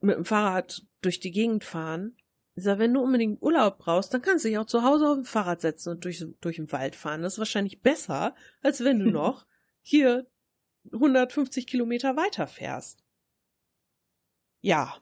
[0.00, 2.14] mit dem Fahrrad durch die Gegend fahren.
[2.58, 5.24] Sag, wenn du unbedingt Urlaub brauchst, dann kannst du dich auch zu Hause auf dem
[5.26, 7.20] Fahrrad setzen und durch, durch den Wald fahren.
[7.22, 9.46] Das ist wahrscheinlich besser, als wenn du noch
[9.82, 10.26] hier
[10.90, 13.04] 150 Kilometer weiter fährst.
[14.62, 14.96] Ja.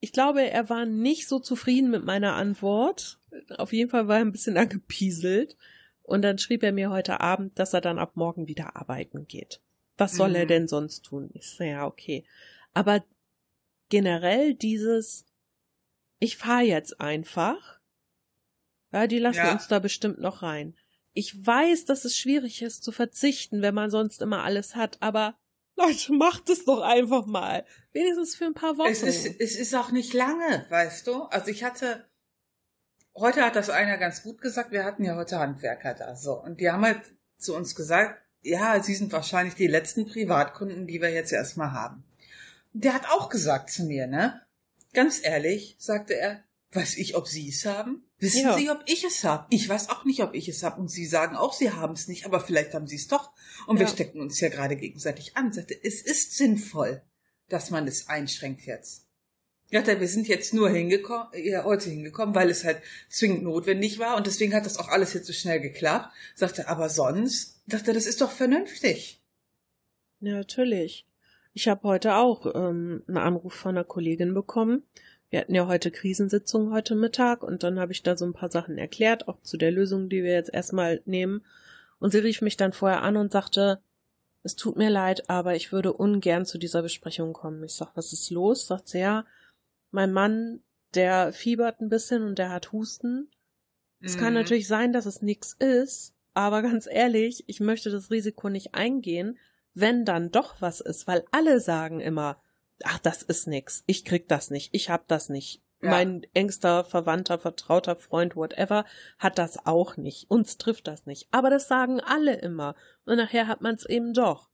[0.00, 3.18] Ich glaube, er war nicht so zufrieden mit meiner Antwort.
[3.56, 5.56] Auf jeden Fall war er ein bisschen angepieselt.
[6.02, 9.60] Und dann schrieb er mir heute Abend, dass er dann ab morgen wieder arbeiten geht.
[9.98, 10.48] Was soll er Mhm.
[10.48, 11.30] denn sonst tun?
[11.34, 12.24] Ich so, ja, okay.
[12.72, 13.04] Aber
[13.88, 15.26] generell dieses,
[16.18, 17.78] ich fahre jetzt einfach.
[18.92, 19.52] Ja, die lassen Ja.
[19.52, 20.76] uns da bestimmt noch rein.
[21.12, 25.36] Ich weiß, dass es schwierig ist zu verzichten, wenn man sonst immer alles hat, aber
[25.76, 27.64] Leute, macht es doch einfach mal.
[27.92, 28.90] Wenigstens für ein paar Wochen.
[28.90, 31.22] Es ist, es ist auch nicht lange, weißt du?
[31.24, 32.04] Also ich hatte,
[33.14, 36.32] heute hat das einer ganz gut gesagt, wir hatten ja heute Handwerker da, so.
[36.34, 37.02] Und die haben halt
[37.36, 42.04] zu uns gesagt, ja, sie sind wahrscheinlich die letzten Privatkunden, die wir jetzt erstmal haben.
[42.72, 44.42] Der hat auch gesagt zu mir, ne?
[44.94, 48.04] Ganz ehrlich, sagte er, weiß ich, ob sie es haben?
[48.18, 48.56] Wissen Ja.
[48.56, 49.46] Sie, ob ich es habe?
[49.50, 50.80] Ich weiß auch nicht, ob ich es habe.
[50.80, 53.32] Und Sie sagen auch, Sie haben es nicht, aber vielleicht haben Sie es doch.
[53.66, 53.92] Und wir Ja.
[53.92, 55.52] stecken uns ja gerade gegenseitig an.
[55.52, 57.02] Sagte, es ist sinnvoll,
[57.48, 59.04] dass man es einschränkt jetzt.
[59.70, 64.16] Ja, wir sind jetzt nur hingekommen, ja, heute hingekommen, weil es halt zwingend notwendig war
[64.16, 66.10] und deswegen hat das auch alles jetzt so schnell geklappt.
[66.34, 69.22] Sagte, aber sonst, dachte, das ist doch vernünftig.
[70.20, 71.06] Ja, natürlich.
[71.52, 74.84] Ich habe heute auch ähm, einen Anruf von einer Kollegin bekommen.
[75.30, 78.50] Wir hatten ja heute Krisensitzung heute Mittag und dann habe ich da so ein paar
[78.50, 81.44] Sachen erklärt, auch zu der Lösung, die wir jetzt erstmal nehmen.
[81.98, 83.80] Und sie rief mich dann vorher an und sagte,
[84.42, 87.62] es tut mir leid, aber ich würde ungern zu dieser Besprechung kommen.
[87.64, 88.66] Ich sag, was ist los?
[88.66, 89.26] Sagt sie, ja,
[89.90, 90.60] mein Mann,
[90.94, 93.30] der fiebert ein bisschen und der hat Husten.
[94.00, 94.40] Es kann Mhm.
[94.40, 99.38] natürlich sein, dass es nix ist, aber ganz ehrlich, ich möchte das Risiko nicht eingehen,
[99.80, 102.40] wenn dann doch was ist, weil alle sagen immer,
[102.84, 105.62] ach, das ist nix, ich krieg das nicht, ich hab das nicht.
[105.80, 105.90] Ja.
[105.90, 108.84] Mein engster Verwandter, vertrauter Freund, whatever,
[109.18, 110.28] hat das auch nicht.
[110.28, 111.28] Uns trifft das nicht.
[111.30, 112.74] Aber das sagen alle immer.
[113.04, 114.48] Und nachher hat man es eben doch.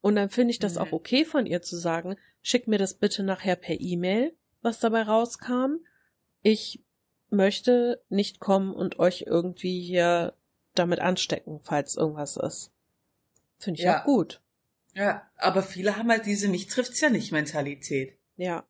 [0.00, 0.80] Und dann finde ich das Mhm.
[0.82, 5.02] auch okay von ihr zu sagen, schick mir das bitte nachher per E-Mail, was dabei
[5.02, 5.78] rauskam.
[6.42, 6.80] Ich
[7.30, 10.34] möchte nicht kommen und euch irgendwie hier
[10.76, 12.70] damit anstecken, falls irgendwas ist.
[13.58, 14.00] Finde ich Ja.
[14.02, 14.40] auch gut.
[14.98, 18.18] Ja, aber viele haben halt diese mich trifft's ja nicht Mentalität.
[18.36, 18.66] Ja.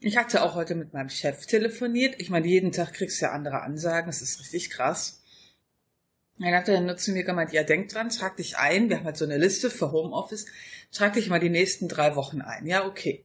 [0.00, 2.16] Ich hatte auch heute mit meinem Chef telefoniert.
[2.18, 4.08] Ich meine, jeden Tag kriegst du ja andere Ansagen.
[4.08, 5.22] Das ist richtig krass.
[6.38, 8.88] Dann hat er nur zu mir gemeint, ja, denk dran, trag dich ein.
[8.88, 10.46] Wir haben halt so eine Liste für Homeoffice.
[10.90, 12.66] Trag dich mal die nächsten drei Wochen ein.
[12.66, 13.24] Ja, okay.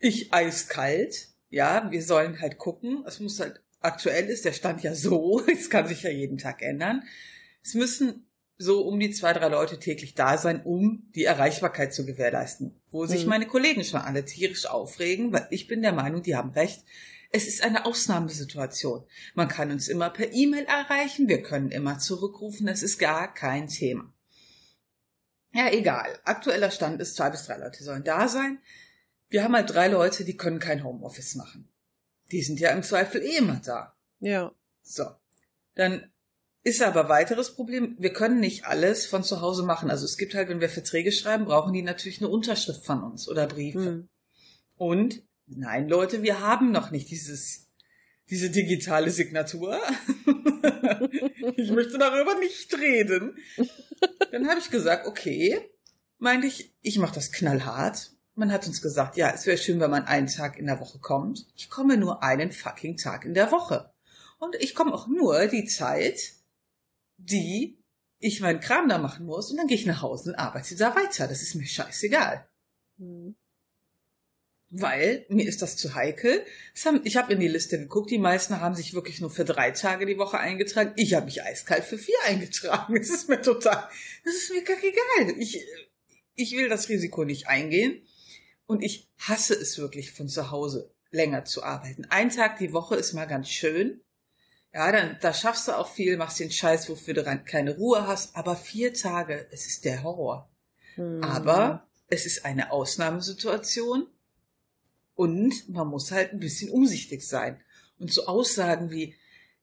[0.00, 1.28] Ich eiskalt.
[1.48, 3.04] Ja, wir sollen halt gucken.
[3.06, 5.46] Es muss halt, aktuell ist der Stand ja so.
[5.52, 7.04] Es kann sich ja jeden Tag ändern.
[7.62, 8.26] Es müssen
[8.58, 12.80] so um die zwei, drei Leute täglich da sein, um die Erreichbarkeit zu gewährleisten.
[12.90, 13.28] Wo sich Mhm.
[13.28, 16.82] meine Kollegen schon alle tierisch aufregen, weil ich bin der Meinung, die haben recht.
[17.30, 19.04] Es ist eine Ausnahmesituation.
[19.34, 23.68] Man kann uns immer per E-Mail erreichen, wir können immer zurückrufen, es ist gar kein
[23.68, 24.12] Thema.
[25.52, 26.18] Ja, egal.
[26.24, 28.58] Aktueller Stand ist, zwei bis drei Leute sollen da sein.
[29.28, 31.68] Wir haben halt drei Leute, die können kein Homeoffice machen.
[32.30, 33.96] Die sind ja im Zweifel eh immer da.
[34.20, 34.52] Ja.
[34.82, 35.04] So.
[35.74, 36.10] Dann
[36.66, 39.88] ist aber weiteres Problem, wir können nicht alles von zu Hause machen.
[39.88, 43.28] Also es gibt halt, wenn wir Verträge schreiben, brauchen die natürlich eine Unterschrift von uns
[43.28, 43.78] oder Briefe.
[43.78, 44.08] Hm.
[44.74, 47.68] Und nein, Leute, wir haben noch nicht dieses,
[48.28, 49.80] diese digitale Signatur.
[51.56, 53.36] ich möchte darüber nicht reden.
[54.32, 55.70] Dann habe ich gesagt, okay,
[56.18, 58.10] meinte ich, ich mache das knallhart.
[58.34, 60.98] Man hat uns gesagt, ja, es wäre schön, wenn man einen Tag in der Woche
[60.98, 61.46] kommt.
[61.54, 63.92] Ich komme nur einen fucking Tag in der Woche.
[64.40, 66.18] Und ich komme auch nur die Zeit,
[67.16, 67.78] die
[68.18, 69.50] ich meinen Kram da machen muss.
[69.50, 71.28] Und dann gehe ich nach Hause und arbeite da weiter.
[71.28, 72.48] Das ist mir scheißegal
[72.98, 73.36] Hm.
[74.70, 76.44] weil mir ist das zu heikel.
[76.74, 79.44] Das haben, ich habe in die Liste geguckt, die meisten haben sich wirklich nur für
[79.44, 80.92] drei Tage die Woche eingetragen.
[80.96, 82.94] Ich habe mich eiskalt für vier eingetragen.
[82.94, 83.88] Das ist mir total,
[84.24, 85.38] das ist mir gar egal.
[85.38, 85.62] Ich,
[86.34, 88.02] ich will das Risiko nicht eingehen
[88.66, 92.06] und ich hasse es wirklich von zu Hause länger zu arbeiten.
[92.06, 94.00] Ein Tag die Woche ist mal ganz schön.
[94.76, 98.36] Ja, dann, da schaffst du auch viel, machst den Scheiß, wofür du keine Ruhe hast,
[98.36, 100.50] aber vier Tage, es ist der Horror.
[100.96, 101.24] Hm.
[101.24, 104.06] Aber es ist eine Ausnahmesituation
[105.14, 107.58] und man muss halt ein bisschen umsichtig sein.
[107.98, 109.16] Und so Aussagen wie,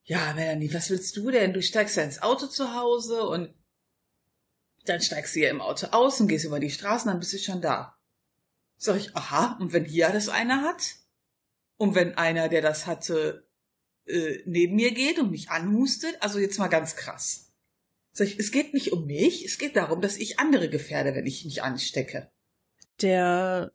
[0.03, 1.53] ja, Melanie, was willst du denn?
[1.53, 3.53] Du steigst ja ins Auto zu Hause und
[4.85, 7.37] dann steigst du ja im Auto aus und gehst über die Straßen, dann bist du
[7.37, 7.95] schon da.
[8.77, 10.95] Sag ich, aha, und wenn hier das einer hat?
[11.77, 13.47] Und wenn einer, der das hatte,
[14.05, 16.15] äh, neben mir geht und mich anhustet?
[16.19, 17.51] Also jetzt mal ganz krass.
[18.11, 21.25] Sag ich, es geht nicht um mich, es geht darum, dass ich andere gefährde, wenn
[21.25, 22.29] ich mich anstecke.
[23.01, 23.71] Der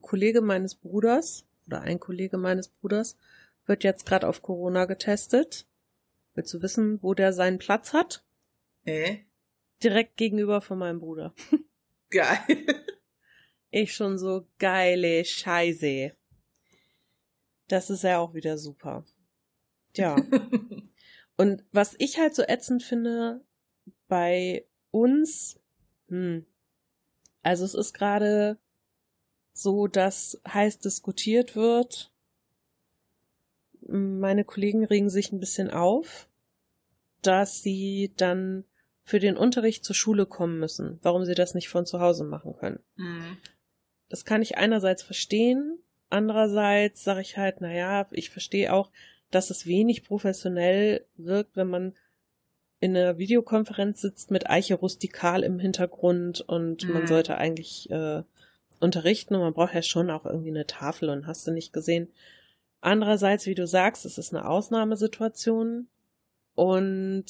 [0.00, 3.16] Kollege meines Bruders oder ein Kollege meines Bruders
[3.66, 5.66] wird jetzt gerade auf Corona getestet.
[6.34, 8.24] Willst du wissen, wo der seinen Platz hat?
[8.84, 9.18] Äh,
[9.82, 11.34] Direkt gegenüber von meinem Bruder.
[12.10, 12.84] geil.
[13.70, 16.12] Ich schon so geile Scheiße.
[17.68, 19.04] Das ist ja auch wieder super.
[19.96, 20.16] Ja.
[21.36, 23.40] Und was ich halt so ätzend finde
[24.06, 25.58] bei uns,
[26.08, 26.46] hm,
[27.42, 28.58] also es ist gerade
[29.52, 32.12] so, dass heiß diskutiert wird.
[33.86, 36.28] Meine Kollegen regen sich ein bisschen auf,
[37.22, 38.64] dass sie dann
[39.02, 42.56] für den Unterricht zur Schule kommen müssen, warum sie das nicht von zu Hause machen
[42.56, 42.80] können.
[42.96, 43.36] Mhm.
[44.08, 45.78] Das kann ich einerseits verstehen,
[46.08, 48.90] andererseits sage ich halt, naja, ich verstehe auch,
[49.34, 51.94] dass es wenig professionell wirkt, wenn man
[52.80, 57.06] in einer Videokonferenz sitzt mit Eiche rustikal im Hintergrund und man Mhm.
[57.06, 58.22] sollte eigentlich äh,
[58.80, 62.12] unterrichten und man braucht ja schon auch irgendwie eine Tafel und hast du nicht gesehen.
[62.80, 65.88] Andererseits, wie du sagst, es ist eine Ausnahmesituation
[66.54, 67.24] und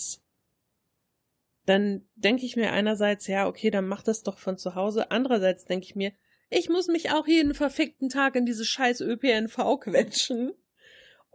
[1.66, 5.10] dann denke ich mir einerseits, ja, okay, dann mach das doch von zu Hause.
[5.10, 6.12] Andererseits denke ich mir,
[6.50, 10.52] ich muss mich auch jeden verfickten Tag in diese scheiß ÖPNV quetschen.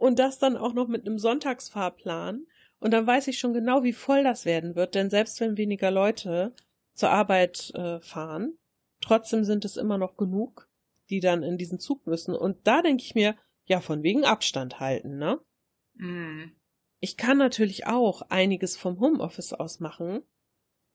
[0.00, 2.46] Und das dann auch noch mit einem Sonntagsfahrplan.
[2.78, 5.90] Und dann weiß ich schon genau, wie voll das werden wird, denn selbst wenn weniger
[5.90, 6.54] Leute
[6.94, 8.56] zur Arbeit äh, fahren,
[9.02, 10.70] trotzdem sind es immer noch genug,
[11.10, 12.34] die dann in diesen Zug müssen.
[12.34, 13.36] Und da denke ich mir,
[13.66, 15.38] ja, von wegen Abstand halten, ne?
[15.92, 16.56] Mhm.
[17.00, 20.22] Ich kann natürlich auch einiges vom Homeoffice aus machen,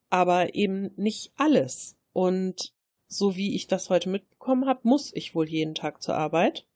[0.10, 1.96] aber eben nicht alles.
[2.12, 2.74] Und
[3.08, 6.68] so wie ich das heute mitbekommen habe, muss ich wohl jeden Tag zur Arbeit.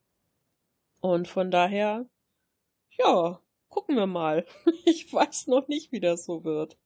[1.02, 2.08] Und von daher,
[3.00, 4.46] ja, gucken wir mal.
[4.86, 6.78] Ich weiß noch nicht, wie das so wird.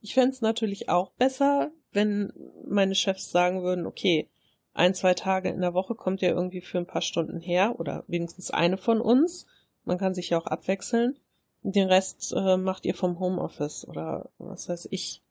[0.00, 2.32] Ich fände es natürlich auch besser, wenn
[2.66, 4.28] meine Chefs sagen würden, okay,
[4.74, 8.04] ein, zwei Tage in der Woche kommt ihr irgendwie für ein paar Stunden her oder
[8.08, 9.46] wenigstens eine von uns.
[9.84, 11.18] Man kann sich ja auch abwechseln.
[11.62, 15.22] Den Rest äh, macht ihr vom Homeoffice oder was weiß ich.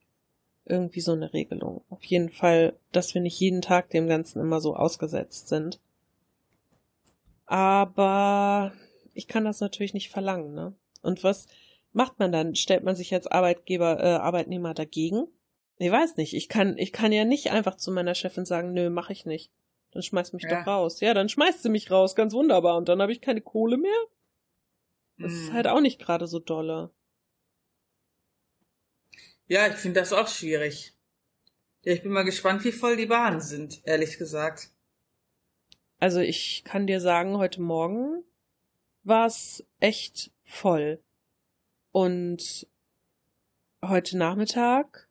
[0.66, 1.84] Irgendwie so eine Regelung.
[1.90, 5.80] Auf jeden Fall, dass wir nicht jeden Tag dem Ganzen immer so ausgesetzt sind.
[7.48, 8.72] Aber
[9.14, 10.76] ich kann das natürlich nicht verlangen, ne?
[11.02, 11.48] Und was
[11.94, 12.56] macht man dann?
[12.56, 15.28] Stellt man sich als Arbeitgeber, äh, Arbeitnehmer dagegen?
[15.78, 16.34] Ich weiß nicht.
[16.36, 19.52] Ich kann, ich kann ja nicht einfach zu meiner Chefin sagen, nö, mach ich nicht.
[19.92, 20.60] Dann schmeißt mich Ja.
[20.62, 21.00] doch raus.
[21.02, 22.78] Ja, dann schmeißt sie mich raus, ganz wunderbar.
[22.78, 23.92] Und dann habe ich keine Kohle mehr.
[25.18, 25.54] Das ist Mhm.
[25.54, 26.92] halt auch nicht gerade so dolle.
[29.48, 30.94] Ja, ich finde das auch schwierig.
[31.84, 34.70] Ja, ich bin mal gespannt, wie voll die Bahnen sind, ehrlich gesagt.
[36.00, 38.24] Also ich kann dir sagen, heute Morgen
[39.04, 41.00] war es echt voll.
[41.92, 42.68] Und
[43.84, 45.08] heute Nachmittag,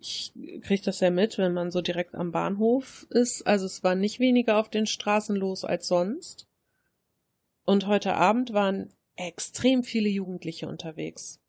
[0.00, 0.32] ich
[0.62, 4.20] krieg das ja mit, wenn man so direkt am Bahnhof ist, also es war nicht
[4.20, 6.46] weniger auf den Straßen los als sonst.
[7.64, 11.40] Und heute Abend waren extrem viele Jugendliche unterwegs.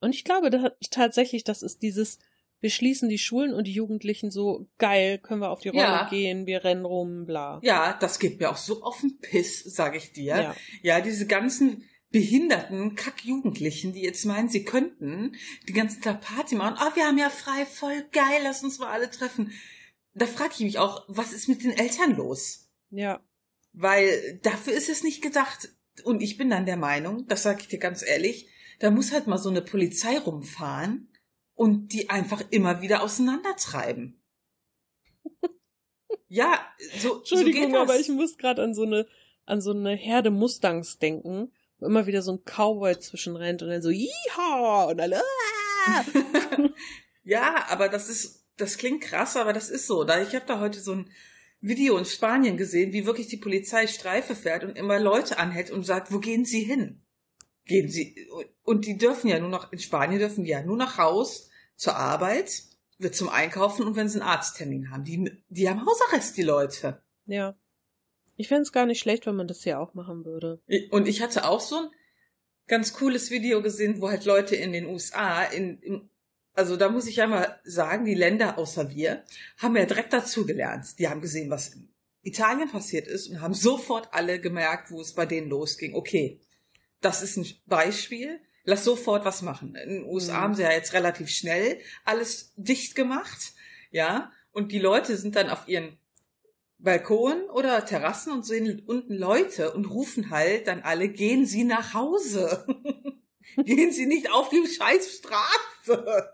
[0.00, 2.18] Und ich glaube da, tatsächlich, das ist dieses,
[2.60, 6.08] wir schließen die Schulen und die Jugendlichen so, geil, können wir auf die Rolle ja.
[6.08, 7.58] gehen, wir rennen rum, bla.
[7.62, 10.36] Ja, das geht mir auch so auf den Piss, sag ich dir.
[10.36, 15.36] Ja, ja diese ganzen behinderten Kack-Jugendlichen, die jetzt meinen, sie könnten
[15.68, 16.76] die ganze Tag Party machen.
[16.78, 19.52] Oh, wir haben ja frei, voll geil, lass uns mal alle treffen.
[20.14, 22.68] Da frage ich mich auch, was ist mit den Eltern los?
[22.90, 23.20] Ja.
[23.72, 25.68] Weil dafür ist es nicht gedacht.
[26.04, 28.48] Und ich bin dann der Meinung, das sage ich dir ganz ehrlich,
[28.80, 31.09] da muss halt mal so eine Polizei rumfahren
[31.60, 34.18] und die einfach immer wieder auseinandertreiben.
[36.28, 36.58] ja,
[36.98, 39.06] so, Entschuldigung, so aber ich muss gerade an so eine
[39.44, 43.82] an so eine Herde Mustangs denken, wo immer wieder so ein Cowboy zwischenrennt und dann
[43.82, 46.04] so Yeehaw und alle ah!
[47.24, 50.04] Ja, aber das ist das klingt krass, aber das ist so.
[50.04, 51.10] Da ich habe da heute so ein
[51.60, 55.84] Video in Spanien gesehen, wie wirklich die Polizei Streife fährt und immer Leute anhält und
[55.84, 57.02] sagt, wo gehen Sie hin?
[57.66, 58.30] Gehen Sie
[58.62, 61.49] und die dürfen ja nur noch in Spanien dürfen die ja nur nach Haus
[61.80, 62.64] zur Arbeit,
[62.98, 67.02] wird zum Einkaufen und wenn sie einen Arzttermin haben, die die haben Hausarrest die Leute.
[67.24, 67.56] Ja.
[68.36, 70.60] Ich fände es gar nicht schlecht, wenn man das hier auch machen würde.
[70.90, 71.88] Und ich hatte auch so ein
[72.66, 76.10] ganz cooles Video gesehen, wo halt Leute in den USA in, in
[76.52, 79.24] also da muss ich einmal sagen, die Länder außer wir
[79.56, 80.98] haben ja direkt dazugelernt.
[80.98, 81.88] Die haben gesehen, was in
[82.22, 85.94] Italien passiert ist und haben sofort alle gemerkt, wo es bei denen losging.
[85.94, 86.40] Okay,
[87.00, 88.38] das ist ein Beispiel.
[88.64, 89.74] Lass sofort was machen.
[89.74, 90.42] In den USA mhm.
[90.42, 93.52] haben sie ja jetzt relativ schnell alles dicht gemacht.
[93.90, 94.32] Ja.
[94.52, 95.98] Und die Leute sind dann auf ihren
[96.78, 101.94] Balkon oder Terrassen und sehen unten Leute und rufen halt dann alle, gehen Sie nach
[101.94, 102.66] Hause.
[103.56, 106.32] gehen Sie nicht auf die scheiß Straße.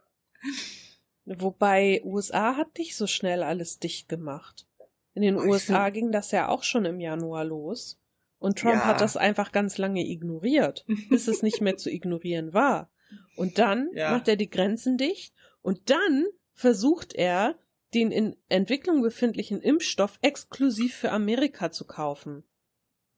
[1.25, 4.67] Wobei USA hat nicht so schnell alles dicht gemacht.
[5.15, 7.99] In den oh, USA ging das ja auch schon im Januar los.
[8.47, 8.85] Und Trump ja.
[8.85, 12.91] hat das einfach ganz lange ignoriert, bis es nicht mehr zu ignorieren war.
[13.35, 14.13] Und dann ja.
[14.13, 17.59] macht er die Grenzen dicht und dann versucht er,
[17.93, 22.45] den in Entwicklung befindlichen Impfstoff exklusiv für Amerika zu kaufen.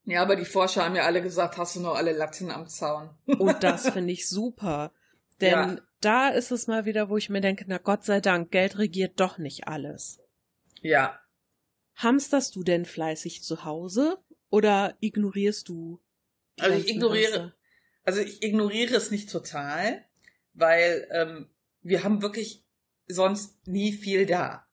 [0.04, 3.10] Ja, aber die Forscher haben ja alle gesagt, hast du noch alle Latten am Zaun.
[3.26, 4.92] Und das finde ich super.
[5.42, 8.50] Denn ja da ist es mal wieder, wo ich mir denke, na Gott sei Dank,
[8.50, 10.20] Geld regiert doch nicht alles.
[10.80, 11.18] Ja.
[11.96, 14.18] Hamsterst du denn fleißig zu Hause
[14.50, 16.00] oder ignorierst du?
[16.58, 17.54] Also ich ignoriere,
[18.04, 20.04] also ich ignoriere es nicht total,
[20.54, 21.50] weil ähm,
[21.82, 22.64] wir haben wirklich
[23.06, 24.66] sonst nie viel da.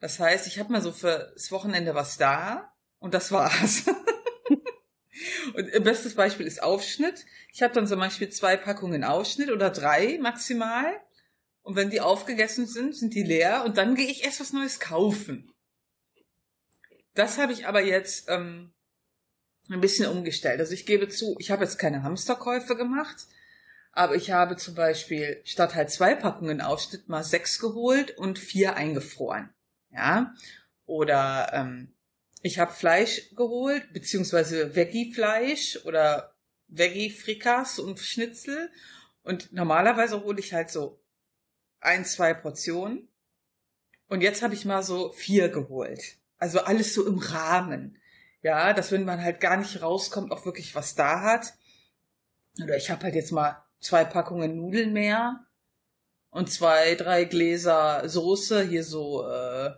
[0.00, 3.84] Das heißt, ich habe mal so fürs Wochenende was da und das war's.
[5.54, 7.24] Und bestes Beispiel ist Aufschnitt.
[7.52, 11.00] Ich habe dann zum Beispiel zwei Packungen Aufschnitt oder drei maximal.
[11.62, 14.80] Und wenn die aufgegessen sind, sind die leer und dann gehe ich erst was Neues
[14.80, 15.52] kaufen.
[17.14, 18.73] Das habe ich aber jetzt ähm,
[19.70, 20.60] ein bisschen umgestellt.
[20.60, 23.26] Also ich gebe zu, ich habe jetzt keine Hamsterkäufe gemacht,
[23.92, 28.76] aber ich habe zum Beispiel statt halt zwei Packungen Aufschnitt mal sechs geholt und vier
[28.76, 29.50] eingefroren.
[29.90, 30.34] Ja.
[30.86, 31.94] Oder ähm,
[32.42, 36.34] ich habe Fleisch geholt, beziehungsweise Veggie-Fleisch oder
[36.68, 38.70] Veggie-Frikas und Schnitzel.
[39.22, 41.00] Und normalerweise hole ich halt so
[41.80, 43.08] ein, zwei Portionen.
[44.08, 46.18] Und jetzt habe ich mal so vier geholt.
[46.36, 47.96] Also alles so im Rahmen.
[48.44, 51.54] Ja, dass wenn man halt gar nicht rauskommt, auch wirklich was da hat.
[52.62, 55.46] Oder ich habe halt jetzt mal zwei Packungen Nudeln mehr
[56.28, 59.70] und zwei, drei Gläser Soße, hier so äh,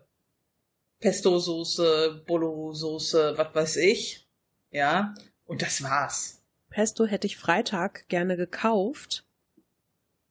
[0.99, 4.29] Pesto-Soße, Bolo-Soße, was weiß ich.
[4.73, 6.43] Ja, und das war's.
[6.69, 9.25] Pesto hätte ich Freitag gerne gekauft,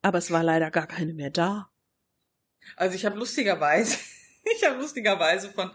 [0.01, 1.69] aber es war leider gar keine mehr da.
[2.75, 3.97] Also ich habe lustigerweise,
[4.57, 5.71] ich habe lustigerweise von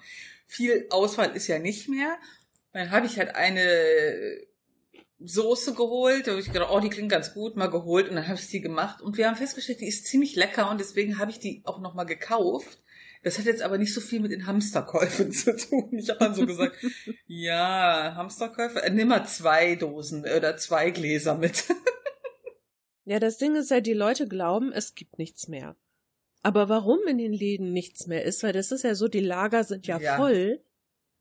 [0.47, 2.19] viel Auswahl ist ja nicht mehr.
[2.73, 4.41] Dann habe ich halt eine
[5.19, 8.27] Soße geholt, da habe ich gedacht, oh, die klingt ganz gut, mal geholt und dann
[8.27, 11.31] habe ich die gemacht und wir haben festgestellt, die ist ziemlich lecker und deswegen habe
[11.31, 12.81] ich die auch noch mal gekauft
[13.23, 15.91] das hat jetzt aber nicht so viel mit den Hamsterkäufen zu tun.
[15.93, 16.77] Ich habe dann so gesagt,
[17.27, 21.65] ja, Hamsterkäufe, äh, nimm mal zwei Dosen oder zwei Gläser mit.
[23.05, 25.77] ja, das Ding ist ja, die Leute glauben, es gibt nichts mehr.
[26.43, 29.65] Aber warum in den Läden nichts mehr ist, weil das ist ja so, die Lager
[29.65, 30.17] sind ja, ja.
[30.17, 30.65] voll,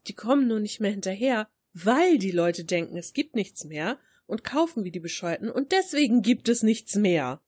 [0.09, 4.43] die kommen nur nicht mehr hinterher, weil die Leute denken, es gibt nichts mehr und
[4.43, 7.41] kaufen wie die Bescheuten und deswegen gibt es nichts mehr.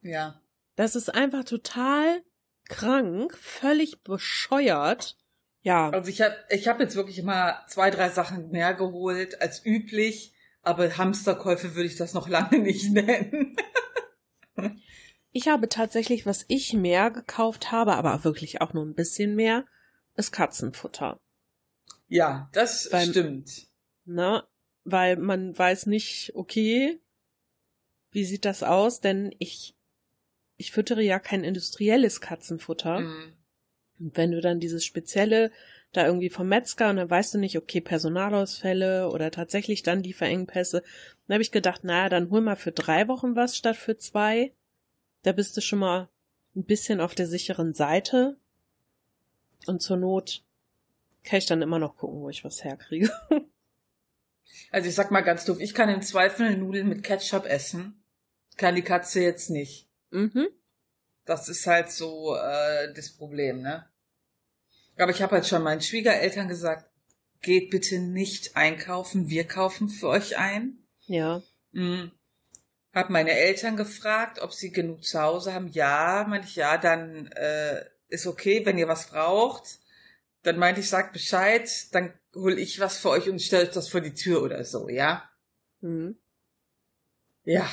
[0.00, 0.42] Ja.
[0.76, 2.22] Das ist einfach total
[2.68, 5.16] krank, völlig bescheuert.
[5.62, 5.90] Ja.
[5.90, 10.34] Also ich habe ich hab jetzt wirklich mal zwei, drei Sachen mehr geholt als üblich,
[10.62, 13.56] aber Hamsterkäufe würde ich das noch lange nicht nennen.
[15.30, 19.64] Ich habe tatsächlich, was ich mehr gekauft habe, aber wirklich auch nur ein bisschen mehr,
[20.22, 21.18] ist Katzenfutter.
[22.08, 23.66] Ja, das Weil- stimmt.
[24.04, 24.44] Ne?
[24.84, 27.00] Weil man weiß nicht, okay,
[28.10, 29.00] wie sieht das aus?
[29.00, 29.74] Denn ich,
[30.56, 33.00] ich füttere ja kein industrielles Katzenfutter.
[33.00, 33.32] Mhm.
[33.98, 35.50] Und wenn du dann dieses spezielle
[35.92, 40.82] da irgendwie vom Metzger und dann weißt du nicht, okay, Personalausfälle oder tatsächlich dann Lieferengpässe,
[41.26, 44.52] dann habe ich gedacht, naja, dann hol mal für drei Wochen was statt für zwei.
[45.22, 46.08] Da bist du schon mal
[46.56, 48.36] ein bisschen auf der sicheren Seite.
[49.66, 50.44] Und zur Not
[51.24, 53.10] kann ich dann immer noch gucken, wo ich was herkriege.
[54.70, 58.02] Also ich sag mal ganz doof, ich kann im Zweifel Nudeln mit Ketchup essen.
[58.56, 59.88] Kann die Katze jetzt nicht.
[60.10, 60.48] mhm.
[61.24, 63.86] Das ist halt so äh, das Problem, ne?
[64.98, 66.90] Aber ich habe halt schon meinen Schwiegereltern gesagt,
[67.40, 70.78] geht bitte nicht einkaufen, wir kaufen für euch ein.
[71.06, 71.42] Ja.
[71.70, 72.12] Mhm.
[72.92, 75.68] Hab meine Eltern gefragt, ob sie genug zu Hause haben.
[75.68, 79.80] Ja, meinte ich, ja, dann äh, ist okay, wenn ihr was braucht.
[80.42, 84.00] Dann meinte ich, sagt Bescheid, dann hol ich was für euch und stelle das vor
[84.00, 85.28] die Tür oder so, ja?
[85.80, 86.16] Mhm.
[87.44, 87.68] Ja,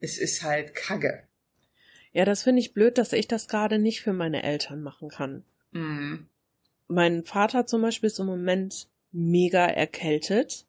[0.00, 1.26] es ist halt Kacke.
[2.12, 5.44] Ja, das finde ich blöd, dass ich das gerade nicht für meine Eltern machen kann.
[5.72, 6.28] Mhm.
[6.86, 10.66] Mein Vater zum Beispiel ist im Moment mega erkältet.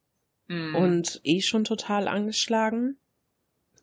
[0.47, 0.75] Mhm.
[0.75, 2.97] und eh schon total angeschlagen.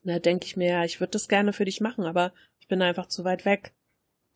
[0.05, 2.83] Da denke ich mir, ja, ich würde das gerne für dich machen, aber ich bin
[2.83, 3.73] einfach zu weit weg.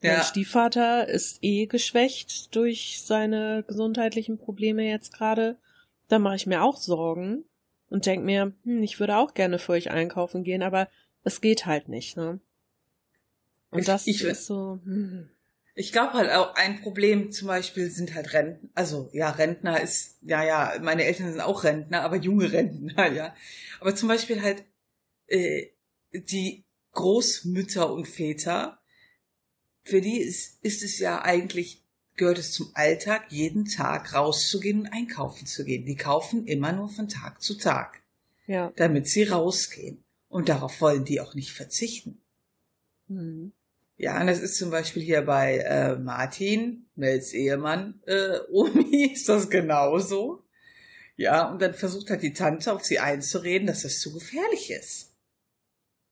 [0.01, 5.57] Mein ja, Stiefvater ist eh geschwächt durch seine gesundheitlichen Probleme jetzt gerade.
[6.07, 7.43] Da mache ich mir auch Sorgen
[7.89, 10.87] und denk mir, hm, ich würde auch gerne für euch einkaufen gehen, aber
[11.23, 12.39] es geht halt nicht, ne?
[13.71, 15.29] Und Ich- das ich- ist so, hm,
[15.73, 18.69] ich glaube halt auch ein Problem zum Beispiel sind halt Rentner.
[18.73, 23.35] Also ja, Rentner ist, ja, ja, meine Eltern sind auch Rentner, aber junge Rentner, ja.
[23.79, 24.63] Aber zum Beispiel halt
[25.27, 25.67] äh,
[26.13, 28.79] die Großmütter und Väter,
[29.87, 31.83] für die ist, ist es ja eigentlich,
[32.15, 35.85] gehört es zum Alltag, jeden Tag rauszugehen und einkaufen zu gehen.
[35.85, 38.01] Die kaufen immer nur von Tag zu Tag,
[38.45, 38.71] ja.
[38.75, 40.03] damit sie rausgehen.
[40.29, 42.21] Und darauf wollen die auch nicht verzichten.
[43.07, 43.53] Hm.
[43.95, 49.29] Ja, und das ist zum Beispiel hier bei äh, Martin, Mels Ehemann, äh, Omi, ist
[49.29, 50.43] das genauso.
[51.15, 55.15] Ja, und dann versucht halt die Tante auf sie einzureden, dass das zu gefährlich ist.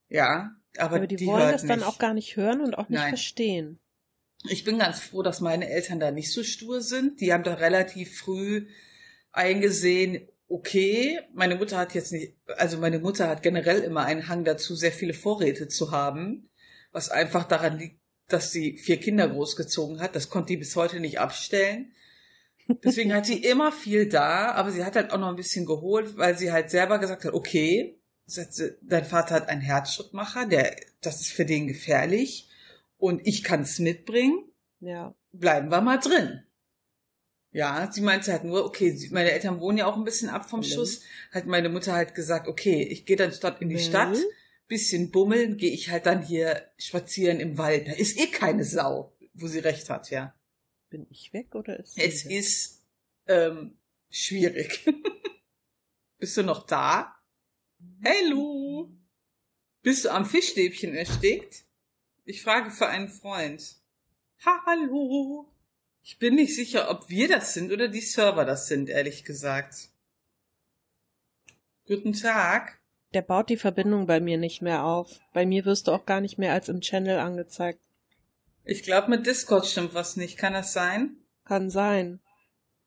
[0.10, 1.88] Ja, aber, Aber die, die wollen das dann nicht.
[1.88, 3.10] auch gar nicht hören und auch nicht Nein.
[3.10, 3.80] verstehen.
[4.48, 7.20] Ich bin ganz froh, dass meine Eltern da nicht so stur sind.
[7.20, 8.68] Die haben da relativ früh
[9.32, 14.44] eingesehen, okay, meine Mutter hat jetzt nicht, also meine Mutter hat generell immer einen Hang
[14.44, 16.50] dazu, sehr viele Vorräte zu haben,
[16.92, 20.16] was einfach daran liegt, dass sie vier Kinder großgezogen hat.
[20.16, 21.94] Das konnte die bis heute nicht abstellen.
[22.84, 26.18] Deswegen hat sie immer viel da, aber sie hat halt auch noch ein bisschen geholt,
[26.18, 28.00] weil sie halt selber gesagt hat, okay,
[28.82, 32.50] dein Vater hat einen Herzschrittmacher, der, das ist für den gefährlich
[32.98, 34.44] und ich kann es mitbringen,
[34.80, 35.14] Ja.
[35.32, 36.44] bleiben wir mal drin.
[37.52, 40.60] Ja, sie meinte halt nur, okay, meine Eltern wohnen ja auch ein bisschen ab vom
[40.60, 40.64] Mhm.
[40.66, 41.02] Schuss,
[41.32, 43.80] hat meine Mutter halt gesagt, okay, ich gehe dann statt in die Mhm.
[43.80, 44.18] Stadt,
[44.68, 47.88] bisschen bummeln, gehe ich halt dann hier spazieren im Wald.
[47.88, 50.34] Da ist eh keine Sau, wo sie recht hat, ja.
[50.90, 52.32] Bin ich weg oder ist sie Es weg?
[52.40, 52.84] ist
[53.28, 53.78] ähm,
[54.10, 54.84] schwierig.
[56.18, 57.15] Bist du noch da?
[58.02, 58.90] Hey Lu!
[59.82, 61.64] Bist du am Fischstäbchen erstickt?
[62.24, 63.76] Ich frage für einen Freund.
[64.46, 65.48] Hallo!
[66.02, 69.90] Ich bin nicht sicher, ob wir das sind oder die Server das sind, ehrlich gesagt.
[71.88, 72.80] Guten Tag.
[73.14, 75.20] Der baut die Verbindung bei mir nicht mehr auf.
[75.34, 77.80] Bei mir wirst du auch gar nicht mehr als im Channel angezeigt.
[78.64, 80.38] Ich glaube, mit Discord stimmt was nicht.
[80.38, 81.16] Kann das sein?
[81.46, 82.20] Kann sein.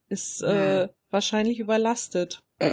[0.09, 0.83] Ist Ja.
[0.83, 2.39] äh, wahrscheinlich überlastet.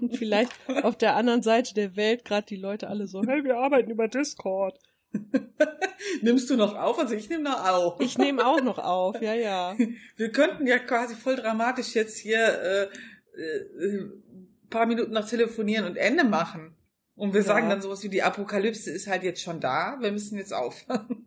[0.00, 3.58] Und Vielleicht auf der anderen Seite der Welt gerade die Leute alle so, hey, wir
[3.58, 4.78] arbeiten über Discord.
[6.22, 6.98] Nimmst du noch auf?
[6.98, 8.00] Also ich nehme noch auf.
[8.00, 9.76] Ich nehme auch noch auf, ja, ja.
[10.16, 12.82] Wir könnten ja quasi voll dramatisch jetzt hier äh,
[13.40, 16.76] äh, ein paar Minuten noch telefonieren und Ende machen.
[17.16, 17.46] Und wir Ja.
[17.46, 21.24] sagen dann sowas wie die Apokalypse ist halt jetzt schon da, wir müssen jetzt aufhören.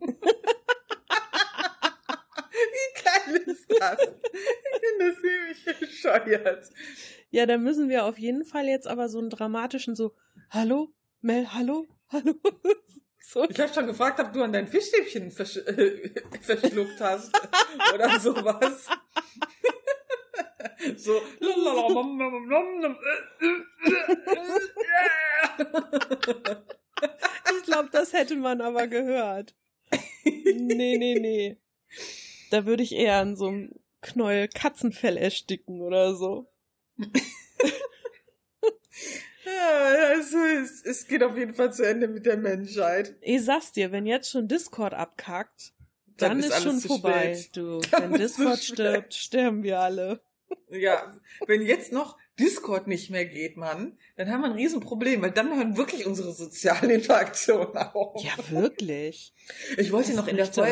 [2.50, 3.98] wie geil ist das?
[4.00, 6.70] Ich finde das ziemlich bescheuert.
[7.30, 10.14] Ja, da müssen wir auf jeden Fall jetzt aber so einen dramatischen so,
[10.50, 12.34] hallo, Mel, hallo, hallo.
[13.26, 13.48] So.
[13.48, 16.10] Ich habe schon gefragt, ob du an dein Fischstäbchen versch äh,
[16.42, 17.34] verschluckt hast
[17.94, 18.86] oder sowas.
[20.96, 21.20] so.
[27.56, 29.54] Ich glaube, das hätte man aber gehört.
[30.24, 31.56] Nee, nee, nee.
[32.50, 33.70] Da würde ich eher an so einem
[34.00, 36.46] Knäuel Katzenfell ersticken oder so.
[39.44, 43.14] Ja, das ist so es, es geht auf jeden Fall zu Ende mit der Menschheit.
[43.20, 45.74] Ich sag's dir, wenn jetzt schon Discord abkackt,
[46.16, 47.34] dann, Dann ist ist, schon vorbei.
[47.34, 47.56] spät.
[47.56, 50.20] Du, Dann wenn Discord stirbt, sterben wir alle.
[50.70, 51.12] Ja,
[51.46, 55.54] wenn jetzt noch Discord nicht mehr geht, Mann, dann haben wir ein Riesenproblem, weil dann
[55.56, 58.22] hören wirklich unsere sozialen Interaktionen auf.
[58.22, 59.34] Ja, wirklich.
[59.76, 60.62] Ich wollte noch in der echt so.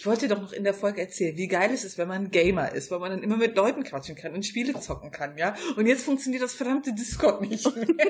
[0.00, 2.30] Ich wollte doch noch in der Folge erzählen, wie geil es ist, wenn man ein
[2.30, 5.54] Gamer ist, weil man dann immer mit Leuten quatschen kann und Spiele zocken kann, ja?
[5.76, 7.86] Und jetzt funktioniert das verdammte Discord nicht mehr.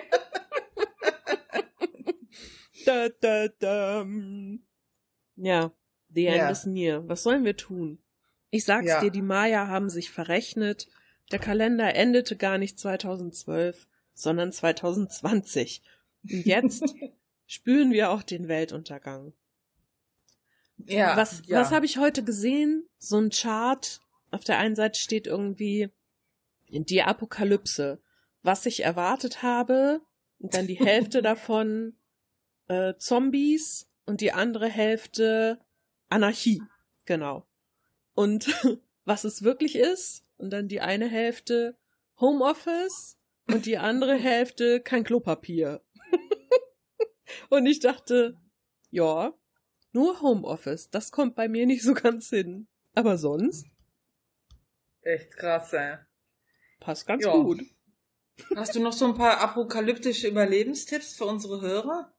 [2.87, 4.07] Da, da, da.
[5.37, 5.73] Ja,
[6.15, 6.51] the end Ja.
[6.51, 7.07] is near.
[7.09, 7.99] Was sollen wir tun?
[8.51, 9.01] Ich sag's Ja.
[9.01, 10.89] dir, die Maya haben sich verrechnet.
[11.33, 15.83] Der Kalender endete gar nicht 2012, sondern 2020.
[16.23, 16.83] Und jetzt
[17.47, 19.33] spüren wir auch den Weltuntergang.
[20.87, 21.17] Ja.
[21.17, 21.61] was ja.
[21.61, 22.89] was habe ich heute gesehen?
[22.99, 24.01] So ein Chart.
[24.31, 25.91] Auf der einen Seite steht irgendwie
[26.69, 28.01] die Apokalypse.
[28.43, 30.01] Was ich erwartet habe,
[30.39, 31.95] und dann die Hälfte davon
[32.69, 35.59] äh, Zombies und die andere Hälfte
[36.09, 36.63] Anarchie.
[37.05, 37.47] Genau.
[38.15, 38.49] Und
[39.05, 41.77] was es wirklich ist, und dann die eine Hälfte
[42.19, 45.83] Homeoffice und die andere Hälfte kein Klopapier.
[47.51, 48.39] und ich dachte,
[48.91, 49.35] ja,
[49.93, 52.69] nur Homeoffice, das kommt bei mir nicht so ganz hin.
[52.95, 53.67] Aber sonst
[55.03, 55.97] Echt krass, ey.
[56.81, 57.33] passt ganz Ja.
[57.33, 57.63] gut.
[58.57, 62.13] Hast du noch so ein paar apokalyptische Überlebenstipps für unsere Hörer?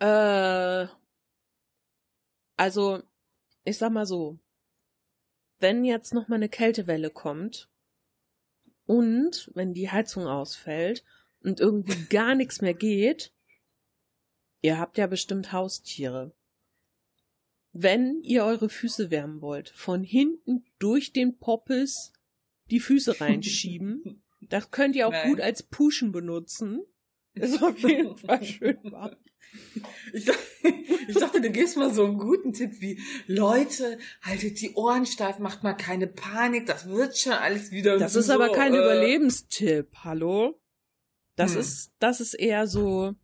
[0.00, 0.88] Äh,
[2.56, 3.02] also,
[3.64, 4.38] ich sag mal so,
[5.58, 7.70] wenn jetzt noch mal eine Kältewelle kommt
[8.86, 11.04] und wenn die Heizung ausfällt
[11.42, 13.32] und irgendwie gar nichts mehr geht,
[14.62, 16.32] ihr habt ja bestimmt Haustiere.
[17.72, 22.12] Wenn ihr eure Füße wärmen wollt, von hinten durch den Poppes
[22.70, 25.28] die Füße reinschieben, das könnt ihr auch Nein.
[25.28, 26.82] gut als Puschen benutzen.
[27.34, 29.16] Ist auf jeden Fall schön warm.
[30.12, 30.40] Ich dachte,
[31.08, 35.38] ich dachte, du gibst mal so einen guten Tipp wie, Leute, haltet die Ohren steif,
[35.38, 38.78] macht mal keine Panik, das wird schon alles wieder Das so, ist aber kein äh,
[38.78, 40.58] Überlebenstipp, hallo?
[41.36, 41.60] Das Hm.
[41.60, 43.14] ist, das ist eher so,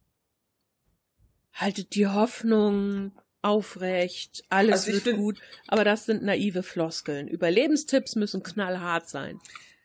[1.61, 7.28] haltet die Hoffnung aufrecht, alles Also wird find- gut, aber das sind naive Floskeln.
[7.28, 9.40] Überlebenstipps müssen knallhart sein.